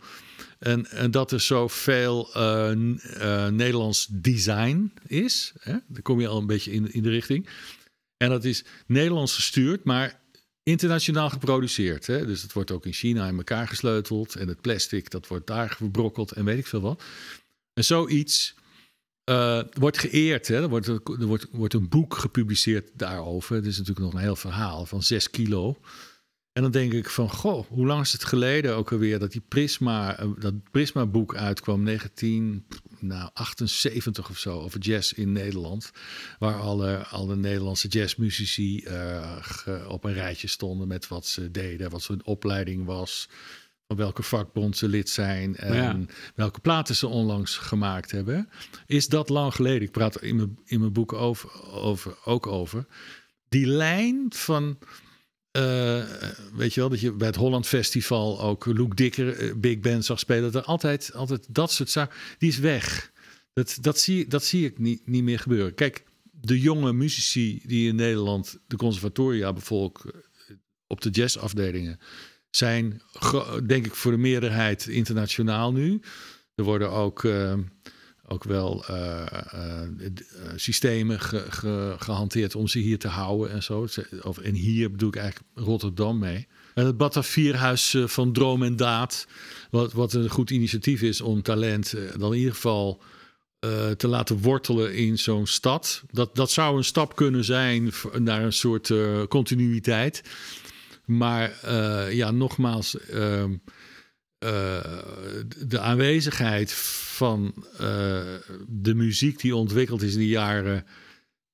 [0.60, 5.54] En, en dat er zoveel eh n- eh, Nederlands design is.
[5.60, 5.76] Hè?
[6.02, 7.48] Kom je al een beetje in, in de richting.
[8.18, 10.22] En dat is Nederlands gestuurd, maar
[10.64, 12.08] internationaal geproduceerd.
[12.08, 12.26] Hè?
[12.26, 14.36] Dus het wordt ook in China in elkaar gesleuteld.
[14.36, 17.04] En het plastic, dat wordt daar verbrokkeld en weet ik veel wat.
[17.74, 18.56] En zoiets
[19.26, 20.48] eh, wordt geëerd.
[20.48, 20.62] Hè?
[20.62, 23.56] Er, wordt, er wordt, wordt een boek gepubliceerd daarover.
[23.56, 25.78] Het is natuurlijk nog een heel verhaal van zes kilo.
[26.52, 29.44] En dan denk ik van, goh, hoe lang is het geleden ook alweer dat die
[29.48, 35.92] Prisma, eh, dat Prisma-boek uitkwam, 1978 of zo, over jazz in Nederland.
[36.40, 39.38] Waar alle, alle Nederlandse jazzmuzici uh,
[39.88, 43.30] op een rijtje stonden met wat ze deden, wat hun opleiding was,
[43.88, 48.50] van welke vakbond ze lid zijn en welke platen ze onlangs gemaakt hebben.
[48.86, 49.82] Is dat lang geleden?
[49.82, 52.86] Ik praat in mijn, in mijn boek over, over, ook over.
[53.50, 54.78] Die lijn van
[55.58, 56.04] uh,
[56.54, 60.06] weet je wel, dat je bij het Holland Festival ook Luke Dikker uh, Big Band
[60.06, 60.52] zag spelen.
[60.52, 63.12] Dat er altijd, altijd dat soort zaken, die is weg.
[63.54, 65.74] Dat, dat, zie, dat zie ik niet, niet meer gebeuren.
[65.74, 70.12] Kijk, de jonge muzici die in Nederland de conservatoria bevolken
[70.88, 72.00] op de jazzafdelingen
[72.56, 73.02] zijn,
[73.66, 76.02] denk ik, voor de meerderheid internationaal nu.
[76.56, 77.54] Er worden ook uh,
[78.28, 79.82] ook wel uh, uh,
[80.56, 83.88] systemen ge, ge, gehanteerd om ze hier te houden en zo.
[84.22, 86.48] Of, en hier bedoel ik eigenlijk Rotterdam mee.
[86.74, 89.28] En het Batavierhuis van Droom en Daad,
[89.70, 93.02] wat, wat een goed initiatief is om talent dan in ieder geval
[93.98, 96.04] te laten wortelen in zo'n stad.
[96.12, 98.94] Dat, dat zou een stap kunnen zijn naar een soort
[99.28, 100.24] continuïteit.
[101.06, 101.52] Maar
[102.12, 103.52] ja, nogmaals ehm,
[104.40, 104.80] uh,
[105.58, 107.80] de aanwezigheid van uh,
[108.68, 110.86] de muziek die ontwikkeld is in de jaren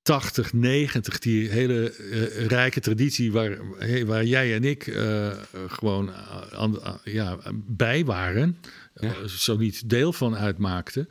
[0.01, 1.93] 80, 90, die hele
[2.47, 3.57] rijke traditie waar,
[4.05, 4.83] waar jij en ik
[5.67, 6.11] gewoon
[6.51, 8.57] aan, ja, bij waren,
[8.93, 9.27] ja.
[9.27, 11.09] zo niet deel van uitmaakten.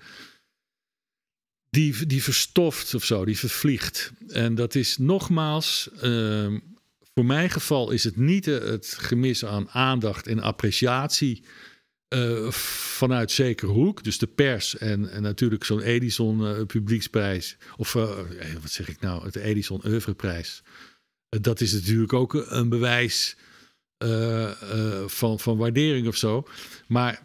[1.68, 4.12] Die, die verstoft of zo, die vervliegt.
[4.28, 6.58] En dat is nogmaals, ehm,
[7.14, 11.44] voor mijn geval is het niet het gemis aan aandacht en appreciatie
[12.14, 14.04] uh, vanuit zeker hoek.
[14.04, 17.56] Dus de pers en, en natuurlijk zo'n Edison uh, publieksprijs.
[17.76, 19.24] Of wat zeg ik nou?
[19.24, 20.62] Het Edison Oeuvreprijs.
[21.28, 23.36] dat is natuurlijk ook een bewijs
[25.06, 26.46] van, van waardering of zo.
[26.86, 27.22] Maar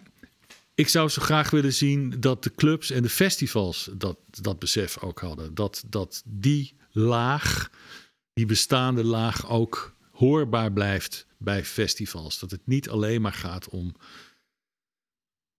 [0.75, 4.97] ik zou zo graag willen zien dat de clubs en de festivals dat, dat besef
[4.97, 5.53] ook hadden.
[5.53, 7.71] Dat, dat die laag,
[8.35, 12.39] die bestaande laag ook hoorbaar blijft bij festivals.
[12.39, 13.95] Dat het niet alleen maar gaat om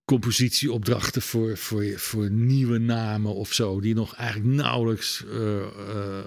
[0.05, 6.19] compositieopdrachten voor, voor, voor nieuwe namen of zo, die nog eigenlijk nauwelijks uh, uh,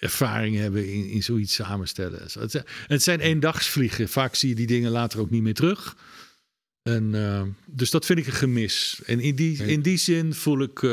[0.00, 2.22] ervaring hebben in, in zoiets samenstellen.
[2.32, 4.08] Het, het zijn eendagsvliegen.
[4.08, 5.96] Vaak zie je die dingen later ook niet meer terug.
[6.82, 9.00] En, uh, dus dat vind ik een gemis.
[9.04, 10.86] En in die, in die zin voel ik,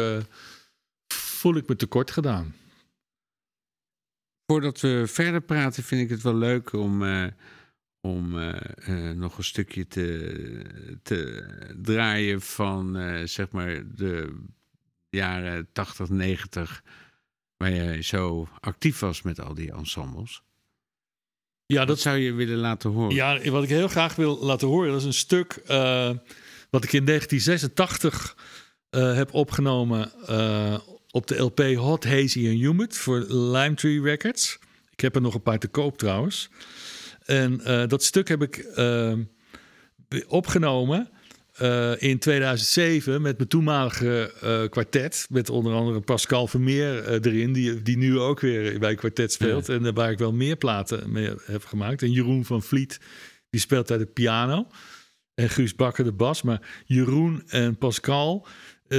[1.08, 2.56] voel ik me tekort gedaan.
[4.46, 7.04] Voordat we verder praten, vind ik het wel leuk om
[8.08, 8.54] om uh,
[8.88, 11.46] uh, nog een stukje te, te
[11.82, 14.40] draaien van zeg maar de
[15.10, 16.84] jaren 80, 90,
[17.58, 20.44] waar jij zo actief was met al die ensembles.
[21.66, 23.16] Ja, dat zou je willen laten horen.
[23.16, 25.54] Ja, wat ik heel graag wil laten horen, dat is een stuk
[26.70, 28.38] wat ik in 1986
[28.90, 30.12] heb opgenomen
[31.14, 34.60] op de LP Hot, Hazy and Humid voor Lime Tree Records.
[34.92, 36.50] Ik heb er nog een paar te koop trouwens.
[37.26, 39.14] En uh, dat stuk heb ik uh,
[40.28, 41.10] opgenomen
[41.62, 44.32] uh, in 2007 met mijn toenmalige
[44.70, 45.26] kwartet.
[45.30, 49.68] Met onder andere Pascal Vermeer erin, die, die nu ook weer bij kwartet speelt.
[49.68, 49.74] Ja.
[49.74, 52.02] En waar ik wel meer platen mee heb gemaakt.
[52.02, 53.00] En Jeroen van Vliet,
[53.50, 54.68] die speelt uit de piano.
[55.34, 56.42] En Guus Bakker de bas.
[56.42, 58.48] Maar Jeroen en Pascal,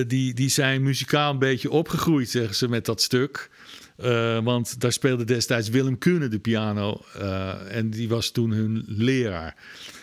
[0.06, 3.50] die, die zijn muzikaal een beetje opgegroeid, zeggen ze, met dat stuk.
[4.02, 7.04] Uh, want daar speelde destijds Willem Kuhne de piano.
[7.16, 9.56] Uh, en die was toen hun leraar.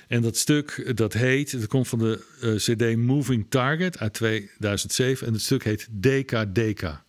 [0.07, 2.19] En dat stuk, dat heet, dat komt van de
[2.55, 5.27] CD Moving Target uit 2007.
[5.27, 7.01] En het stuk heet DKDK.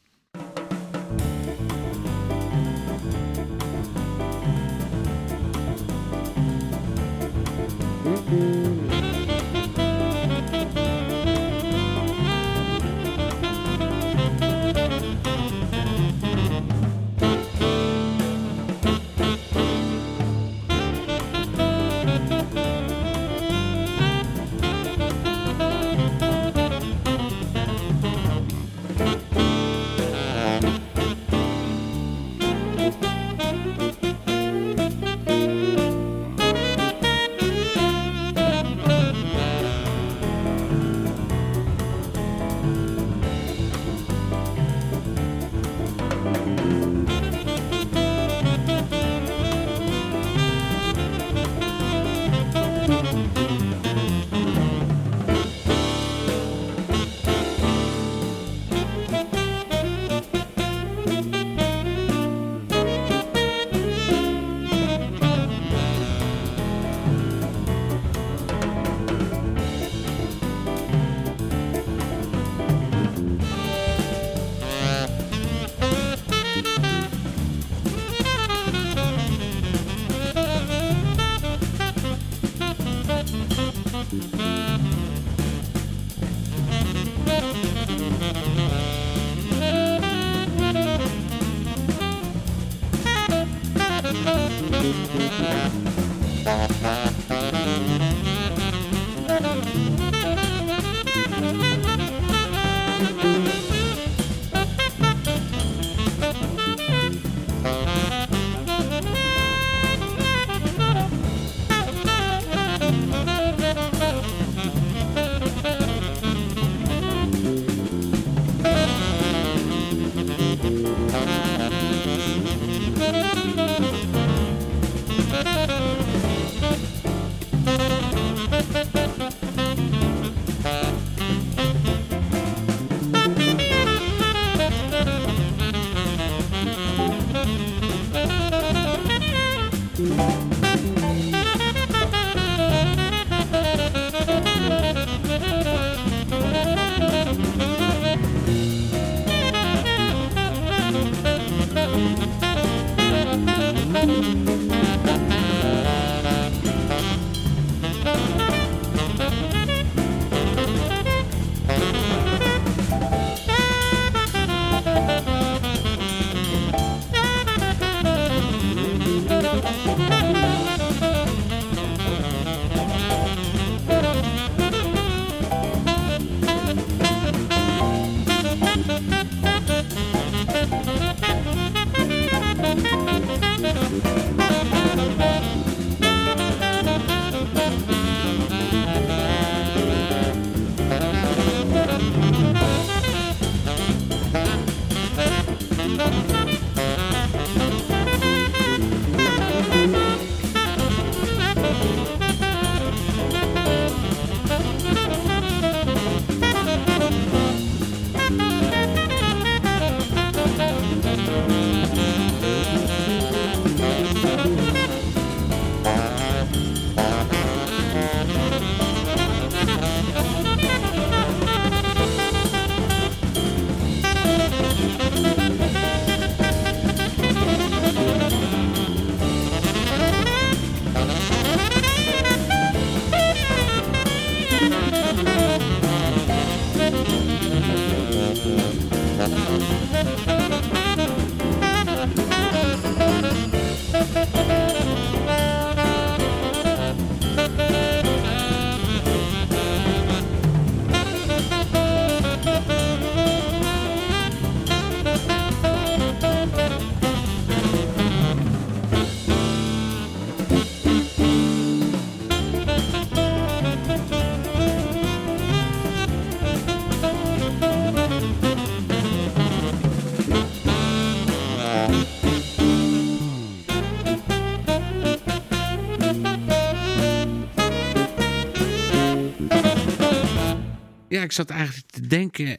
[281.12, 282.58] Ja, ik zat eigenlijk te denken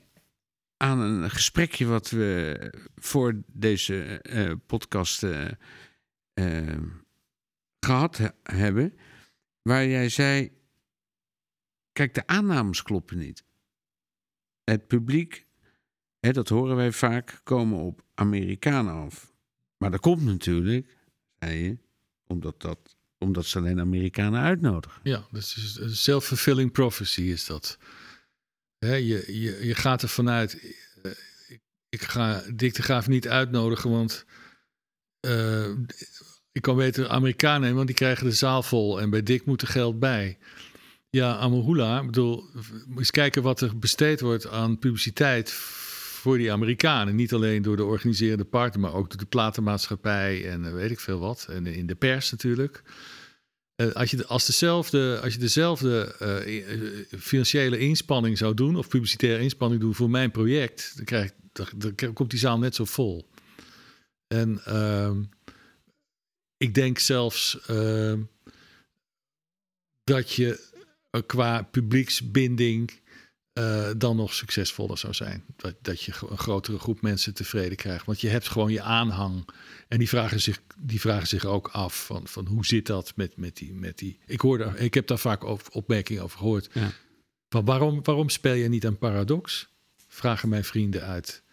[0.78, 2.58] aan een gesprekje wat we
[2.96, 5.48] voor deze eh, podcast eh,
[6.34, 6.78] eh,
[7.80, 8.98] gehad he- hebben.
[9.62, 10.52] Waar jij zei:
[11.92, 13.44] Kijk, de aannames kloppen niet.
[14.64, 15.48] Het publiek,
[16.20, 19.34] hè, dat horen wij vaak, komen op Amerikanen af.
[19.78, 20.98] Maar dat komt natuurlijk,
[21.40, 21.78] zei je,
[22.28, 25.02] omdat, dat, omdat ze alleen Amerikanen uitnodigen.
[25.04, 27.78] Ja, dat is een self-fulfilling prophecy is dat.
[28.88, 29.24] Je,
[29.62, 31.12] je, gaat er vanuit, eh,
[31.90, 34.26] ik, ga Dick de Graaf niet uitnodigen, want
[35.20, 35.70] eh,
[36.52, 39.68] ik kan beter Amerikanen want die krijgen de zaal vol en bij Dick moet er
[39.68, 40.38] geld bij.
[41.10, 42.50] Ja, Amahula, ik bedoel,
[42.98, 45.52] eens kijken wat er besteed wordt aan publiciteit
[46.24, 47.16] voor die Amerikanen.
[47.16, 51.00] Niet alleen door de organiserende partner, maar ook door de platenmaatschappij en eh, weet ik
[51.00, 51.48] veel wat.
[51.50, 52.84] En in de pers natuurlijk.
[53.76, 58.88] Eh, als, je, als, dezelfde, als je dezelfde eh, eh, financiële inspanning zou doen, of
[58.88, 61.32] publicitaire inspanning doen voor mijn project, dan, krijg,
[61.76, 63.30] dan, komt die zaal net zo vol.
[64.28, 65.24] En ehm,
[66.58, 68.22] ik denk zelfs ehm,
[70.04, 70.72] dat je
[71.26, 72.92] qua publieksbinding
[73.54, 75.44] eh, dan nog succesvoller zou zijn.
[75.56, 78.06] Dat, dat je een grotere groep mensen tevreden krijgt.
[78.06, 79.50] Want je hebt gewoon je aanhang.
[79.88, 83.38] En die vragen zich, die vragen zich ook af van, van hoe zit dat met,
[83.38, 84.20] met, die, met die...
[84.26, 86.70] Ik, hoorde, ik heb daar vaak over, opmerkingen over gehoord.
[86.74, 86.92] Ja.
[87.50, 89.68] Van waarom, waarom speel je niet aan Paradox?
[90.08, 91.44] Vragen mijn vrienden uit.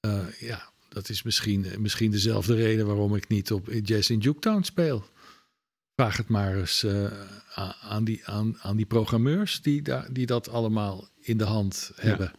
[0.00, 4.62] Eh, ja, dat is misschien, misschien dezelfde reden waarom ik niet op Jazz in Juketown
[4.62, 5.04] speel.
[5.94, 7.06] Vraag het maar eens eh,
[7.80, 12.32] aan, die, aan, aan die programmeurs die, daar, die dat allemaal in de hand hebben.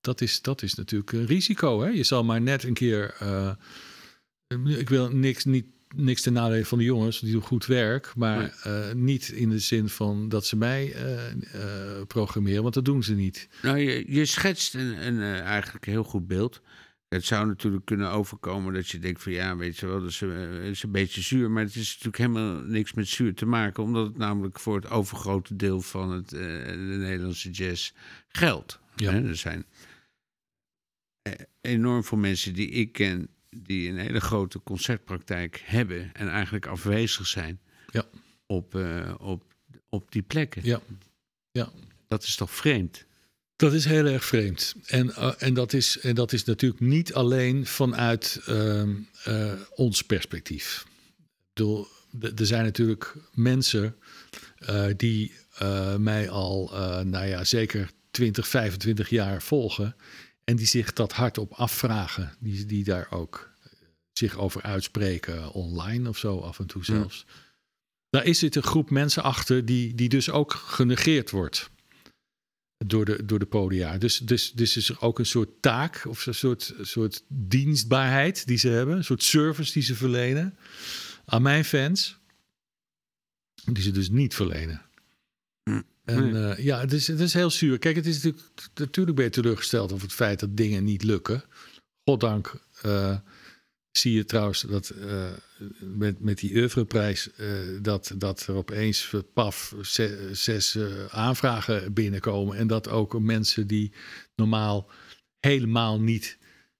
[0.00, 1.80] Dat, is, dat is natuurlijk een risico.
[1.80, 1.88] Hè?
[1.88, 3.14] Je zal maar net een keer.
[3.18, 8.12] eh, ik wil niks, niet, niks ten nadele van de jongens, die doen goed werk.
[8.16, 13.02] Maar eh, niet in de zin van dat ze mij eh, programmeren, want dat doen
[13.02, 13.48] ze niet.
[13.62, 16.60] Nou, je, je schetst een, een eigenlijk heel goed beeld.
[17.12, 20.22] Het zou natuurlijk kunnen overkomen dat je denkt van ja, weet je wel, dat is,
[20.22, 21.50] eh, is een beetje zuur.
[21.50, 23.82] Maar het is natuurlijk helemaal niks met zuur te maken.
[23.82, 27.92] Omdat het namelijk voor het overgrote deel van het, eh, de Nederlandse jazz
[28.28, 28.80] geldt.
[28.96, 29.12] Ja.
[29.12, 29.64] Hè, Er zijn
[31.22, 33.28] eh, enorm veel mensen die ik ken...
[33.50, 36.14] die een hele grote concertpraktijk hebben...
[36.14, 37.60] en eigenlijk afwezig zijn
[37.90, 38.04] Ja.
[38.46, 38.74] op,
[39.18, 39.44] op,
[39.88, 40.64] op die plekken.
[40.64, 40.80] Ja,
[41.50, 41.70] ja.
[42.06, 43.06] Dat is toch vreemd?
[43.62, 44.74] Dat is heel erg vreemd.
[44.86, 48.94] En, eh, en, dat, is, en dat is natuurlijk niet alleen vanuit ehm,
[49.24, 50.86] eh, ons perspectief.
[51.52, 51.86] Bedoel,
[52.20, 53.96] er zijn natuurlijk mensen
[54.56, 55.32] eh, die
[55.98, 56.70] mij al,
[57.04, 59.96] nou ja, zeker 20, 25 jaar volgen.
[60.44, 62.36] En die zich dat hardop afvragen.
[62.38, 63.50] Die, die daar ook
[64.12, 67.26] zich over uitspreken online of zo af en toe zelfs.
[68.10, 71.70] Daar is zit een groep mensen achter die, die dus ook genegeerd wordt
[72.86, 73.98] door de, door de podia.
[73.98, 78.58] Dus, dus, dus is er ook een soort taak of een soort, soort dienstbaarheid die
[78.58, 80.56] ze hebben, een soort service die ze verlenen
[81.24, 82.18] aan mijn fans,
[83.64, 84.82] die ze dus niet verlenen.
[85.62, 85.82] Hm.
[86.04, 87.78] En eh, ja, het is, het is heel zuur.
[87.78, 91.44] Kijk, het is natuurlijk, natuurlijk ben je teleurgesteld over het feit dat dingen niet lukken.
[92.04, 93.16] Goddank eh,
[93.92, 95.30] zie je trouwens dat eh,
[95.80, 97.30] met, met die oeuvreprijs...
[97.32, 97.48] eh,
[97.82, 102.56] dat, dat er opeens paf ze- zes eh, aanvragen binnenkomen.
[102.56, 103.92] En dat ook mensen die
[104.34, 104.90] normaal
[105.40, 106.38] helemaal niet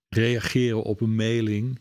[0.09, 1.79] reageren op een mailing...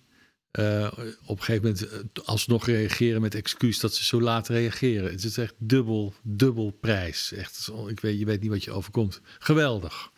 [1.27, 5.11] op een gegeven moment alsnog reageren met excuus dat ze zo laat reageren.
[5.11, 7.33] Het is echt dubbel, dubbel prijs.
[7.33, 9.21] Echt, ik weet, je weet niet wat je overkomt.
[9.39, 10.12] Geweldig.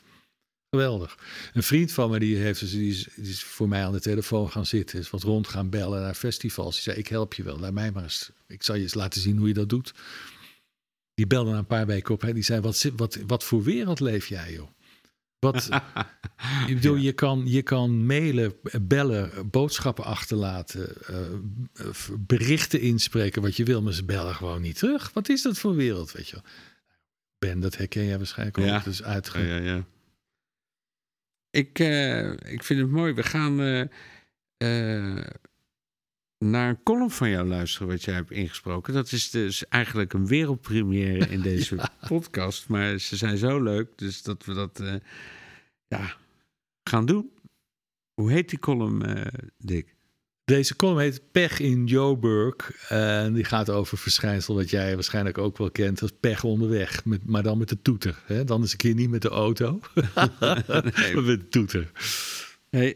[0.75, 1.19] Geweldig.
[1.53, 4.01] Een vriend van me die, heeft, dus- die, is, die is voor mij aan de
[4.01, 4.99] telefoon gaan zitten.
[4.99, 6.75] Is wat rond gaan bellen naar festivals.
[6.75, 7.59] Die zei, ik help je wel.
[7.59, 8.31] Laat mij maar eens.
[8.47, 9.95] Ik zal je eens laten zien hoe je dat doet.
[11.15, 12.21] Die belde na een paar weken op.
[12.21, 12.33] Hè.
[12.33, 14.69] Die zei, wat, wat, wat voor wereld leef jij joh?
[15.39, 15.69] Wat,
[16.69, 21.17] ik bedoel, je, kan, je kan mailen, bellen, boodschappen achterlaten, eh,
[21.75, 21.87] eh,
[22.19, 25.11] berichten inspreken, wat je wil, maar ze bellen gewoon niet terug.
[25.13, 26.45] Wat is dat voor wereld, weet je wel?
[27.39, 28.65] Ben, dat herken jij waarschijnlijk ook.
[28.65, 28.79] Ja.
[28.79, 29.39] Dat is uitge...
[29.39, 29.85] Ja, ja, ja.
[31.55, 33.13] Ik, eh, ik vind het mooi.
[33.13, 33.81] We gaan eh,
[34.57, 35.27] eh,
[36.39, 38.95] naar een column van jou luisteren, wat jij hebt ingesproken.
[38.95, 42.69] Dat is dus eigenlijk een wereldpremière in deze podcast.
[42.69, 44.83] Maar ze zijn zo leuk, dus dat we dat
[45.87, 46.17] ja,
[46.83, 47.31] gaan doen.
[48.15, 49.03] Hoe heet die column,
[49.59, 49.94] Dick?
[50.45, 52.89] Deze column heet Pech in Joburg.
[52.89, 57.05] En die gaat over verschijnsel dat jij waarschijnlijk ook wel kent als pech onderweg.
[57.05, 58.23] Met, maar dan met de toeter.
[58.27, 58.45] Hè?
[58.45, 59.81] Dan is een keer niet met de auto,
[60.15, 60.65] maar
[61.15, 61.91] met de toeter.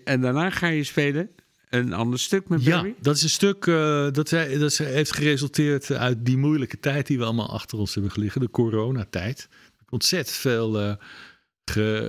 [0.04, 1.30] En daarna ga je spelen
[1.68, 2.94] een ander stuk met Ja, Barry?
[3.00, 7.18] dat is een stuk uh, dat, hij, dat heeft geresulteerd uit die moeilijke tijd die
[7.18, 9.48] we allemaal achter ons hebben liggen, de coronatijd.
[9.88, 10.96] Ontzettend veel uh, ge,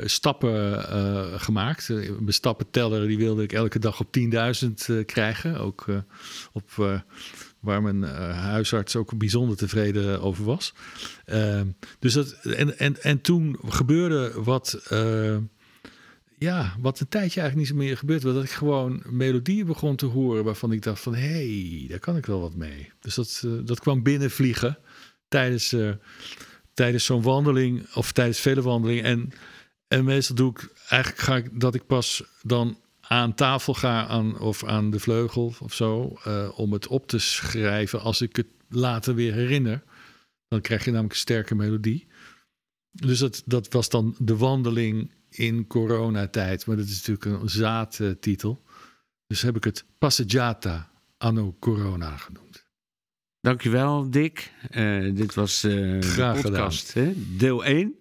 [0.03, 1.89] stappen uh, gemaakt.
[1.89, 4.17] Mijn stappenteller die wilde ik elke dag op
[4.91, 5.57] 10.000 krijgen.
[5.57, 5.85] Ook
[6.51, 7.01] op
[7.59, 8.03] waar mijn
[8.33, 10.73] huisarts ook bijzonder tevreden over was.
[11.25, 11.67] Ehm,
[11.99, 14.81] dus dat, en, en, en toen gebeurde wat
[16.39, 19.95] ja, wat een tijdje eigenlijk niet zo meer gebeurd was, dat ik gewoon melodieën begon
[19.95, 22.91] te horen waarvan ik dacht van, hé, hey, daar kan ik wel wat mee.
[22.99, 24.77] Dus dat, dat kwam binnenvliegen
[25.27, 25.75] tijdens,
[26.73, 29.03] tijdens zo'n wandeling of tijdens vele wandelingen.
[29.03, 29.31] En,
[29.89, 34.39] en meestal doe ik eigenlijk ga ik dat ik pas dan aan tafel ga aan,
[34.39, 38.47] of aan de vleugel of zo, uh, om het op te schrijven als ik het
[38.67, 39.83] later weer herinner.
[40.47, 42.07] Dan krijg je namelijk een sterke melodie.
[42.91, 46.65] Dus dat, dat was dan de wandeling in coronatijd.
[46.65, 48.63] Maar dat is natuurlijk een zaadtitel.
[49.27, 52.67] Dus heb ik het Passeggiata anno corona genoemd.
[53.41, 54.51] Dankjewel, Dick.
[54.71, 57.13] Uh, dit was uh, Graag de podcast, hè?
[57.15, 57.97] deel 1.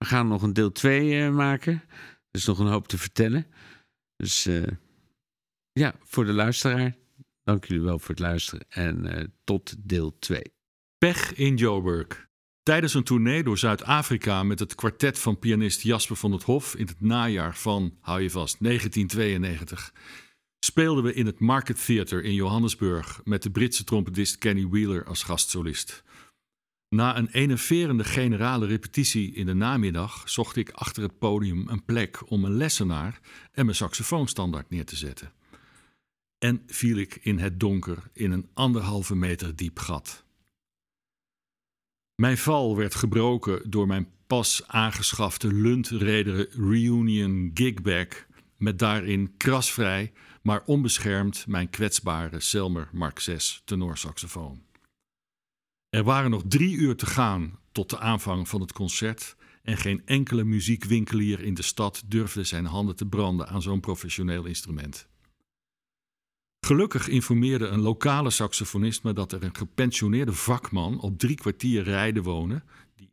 [0.00, 1.72] We gaan nog een deel 2 uh, maken.
[2.30, 3.46] Er is nog een hoop te vertellen.
[4.16, 4.66] Dus uh,
[5.72, 6.96] ja, voor de luisteraar,
[7.42, 8.66] dank jullie wel voor het luisteren.
[8.68, 10.42] En uh, tot deel 2.
[10.98, 12.28] Pech in Joburg.
[12.62, 16.86] Tijdens een tournee door Zuid-Afrika met het kwartet van pianist Jasper van het Hof in
[16.86, 19.92] het najaar van, hou je vast, 1992,
[20.58, 25.22] speelden we in het Market Theatre in Johannesburg met de Britse trompetist Kenny Wheeler als
[25.22, 26.02] gastsolist.
[26.94, 32.30] Na een enerverende generale repetitie in de namiddag zocht ik achter het podium een plek
[32.30, 33.20] om mijn lessenaar
[33.52, 35.32] en mijn saxofoonstandaard neer te zetten.
[36.38, 40.24] En viel ik in het donker in een anderhalve meter diep gat.
[42.14, 48.26] Mijn val werd gebroken door mijn pas aangeschafte Lundreder Reunion Gigbag
[48.56, 50.12] met daarin krasvrij,
[50.42, 54.69] maar onbeschermd mijn kwetsbare Selmer Mark 6 tenorsaxofoon.
[55.90, 60.06] Er waren nog drie uur te gaan tot de aanvang van het concert en geen
[60.06, 65.08] enkele muziekwinkelier in de stad durfde zijn handen te branden aan zo'n professioneel instrument.
[66.66, 72.22] Gelukkig informeerde een lokale saxofonist me dat er een gepensioneerde vakman op drie kwartier rijden
[72.22, 72.62] woonde,
[72.96, 73.10] die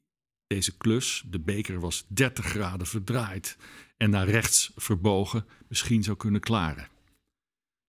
[0.47, 3.57] deze klus, de beker was 30 graden verdraaid
[3.97, 6.87] en naar rechts verbogen, misschien zou kunnen klaren.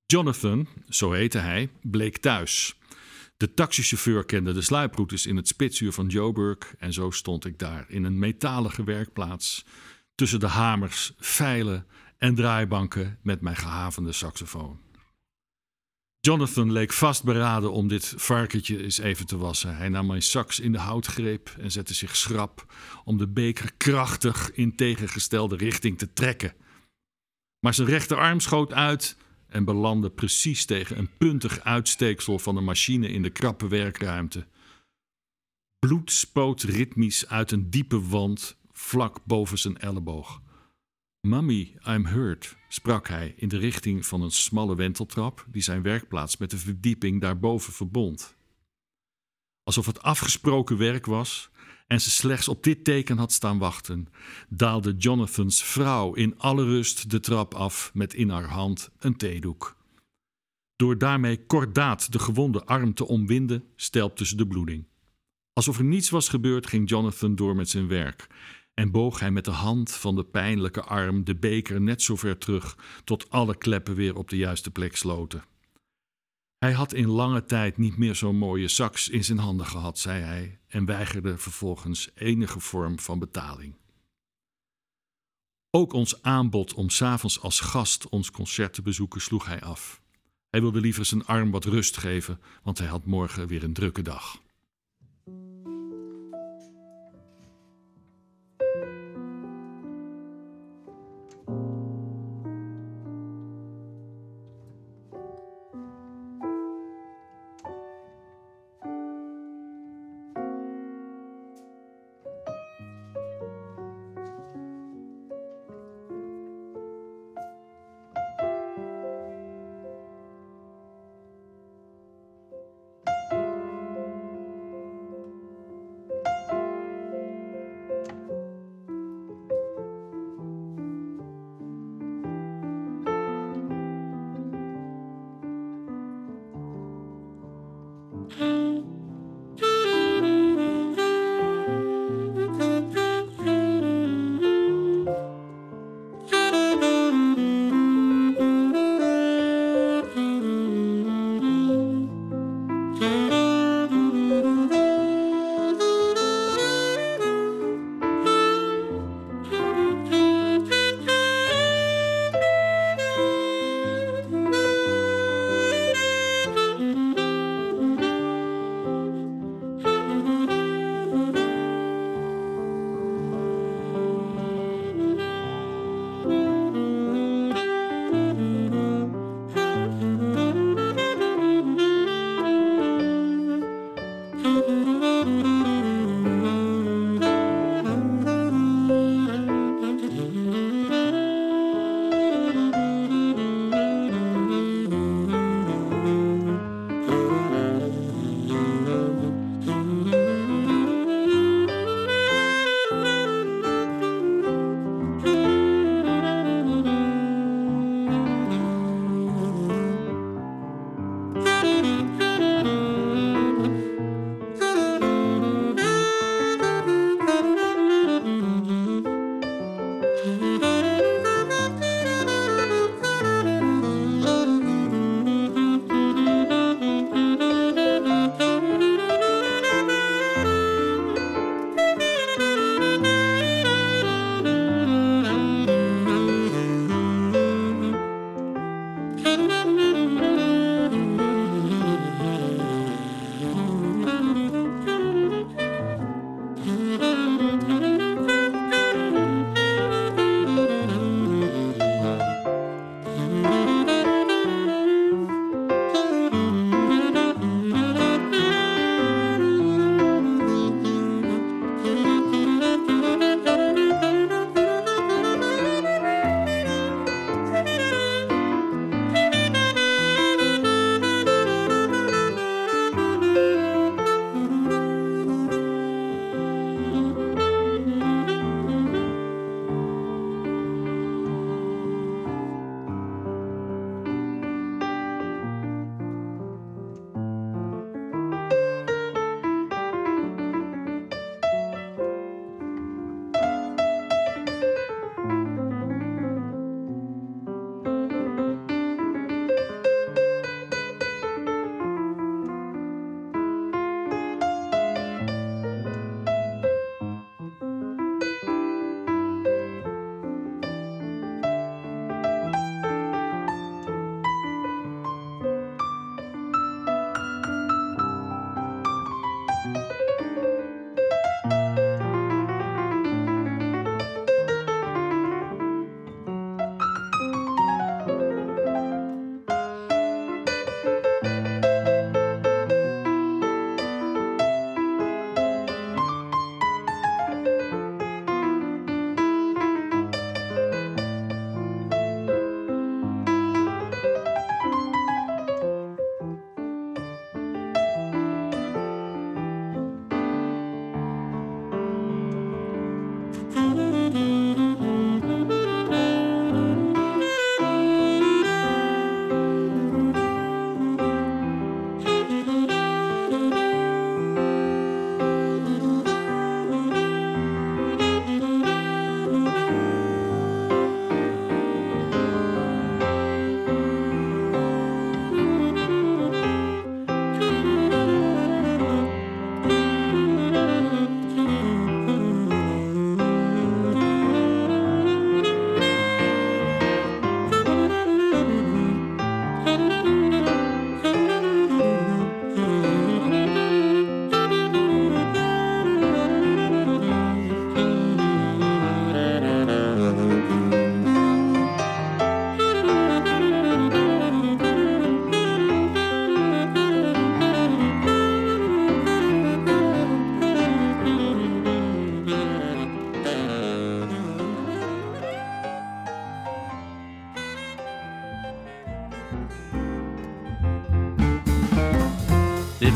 [0.07, 2.78] Jonathan, zo heette hij, bleek thuis.
[3.39, 7.84] De taxichauffeur kende de sluiproutes in het spitsuur van Joburg en zo stond ik daar
[7.89, 9.64] in een metalige werkplaats
[10.14, 11.86] tussen de hamers, veilen
[12.16, 14.80] en draaibanken met mijn gehavende saxofoon.
[16.20, 19.76] Jonathan leek vastberaden om dit varkentje eens even te wassen.
[19.76, 22.74] Hij nam mijn sax in de houtgreep en zette zich schrap
[23.05, 26.55] om de beker krachtig in tegengestelde richting te trekken.
[27.61, 29.16] Maar zijn rechterarm schoot uit
[29.49, 34.47] en belandde precies tegen een puntig uitsteeksel van de machine in de krappe werkruimte.
[35.79, 40.43] Bloed spoot ritmisch uit een diepe wand vlak boven zijn elleboog.
[41.21, 46.37] Mummy, I'm hurt, sprak hij in de richting van een smalle wenteltrap die zijn werkplaats
[46.37, 48.37] met de verdieping daarboven verbond.
[49.63, 51.51] Alsof het afgesproken werk was
[51.89, 54.09] en ze slechts op dit teken had staan wachten,
[54.49, 59.76] daalde Jonathans vrouw in alle rust de trap af met in haar hand een theedoek.
[60.76, 64.86] Door daarmee kordaat de gewonde arm te omwinden, stelpte ze de bloeding.
[65.53, 68.26] Alsof er niets was gebeurd, ging Jonathan door met zijn werk
[68.78, 72.39] en boog hij met de hand van de pijnlijke arm de beker net zo ver
[72.39, 75.43] terug tot alle kleppen weer op de juiste plek sloten.
[76.59, 80.23] Hij had in lange tijd niet meer zo'n mooie sax in zijn handen gehad, zei
[80.23, 83.75] hij, en weigerde vervolgens enige vorm van betaling.
[85.71, 90.03] Ook ons aanbod om s'avonds als gast ons concert te bezoeken sloeg hij af.
[90.51, 94.03] Hij wilde liever zijn arm wat rust geven, want hij had morgen weer een drukke
[94.03, 94.43] dag.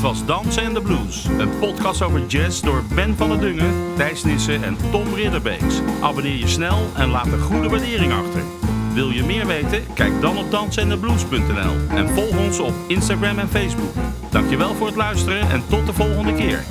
[0.03, 4.25] Was Dansen en de Blues, een podcast over jazz door Ben van der Dungen, Thijs
[4.25, 5.81] Nissen en Tom Ridderbeeks.
[6.01, 8.43] Abonneer je snel en laat een goede waardering achter.
[8.95, 9.87] Wil je meer weten?
[9.95, 13.95] Kijk dan op dansenendeblues.nl en volg ons op Instagram en Facebook.
[14.31, 16.65] Dankjewel voor het luisteren en tot de volgende keer.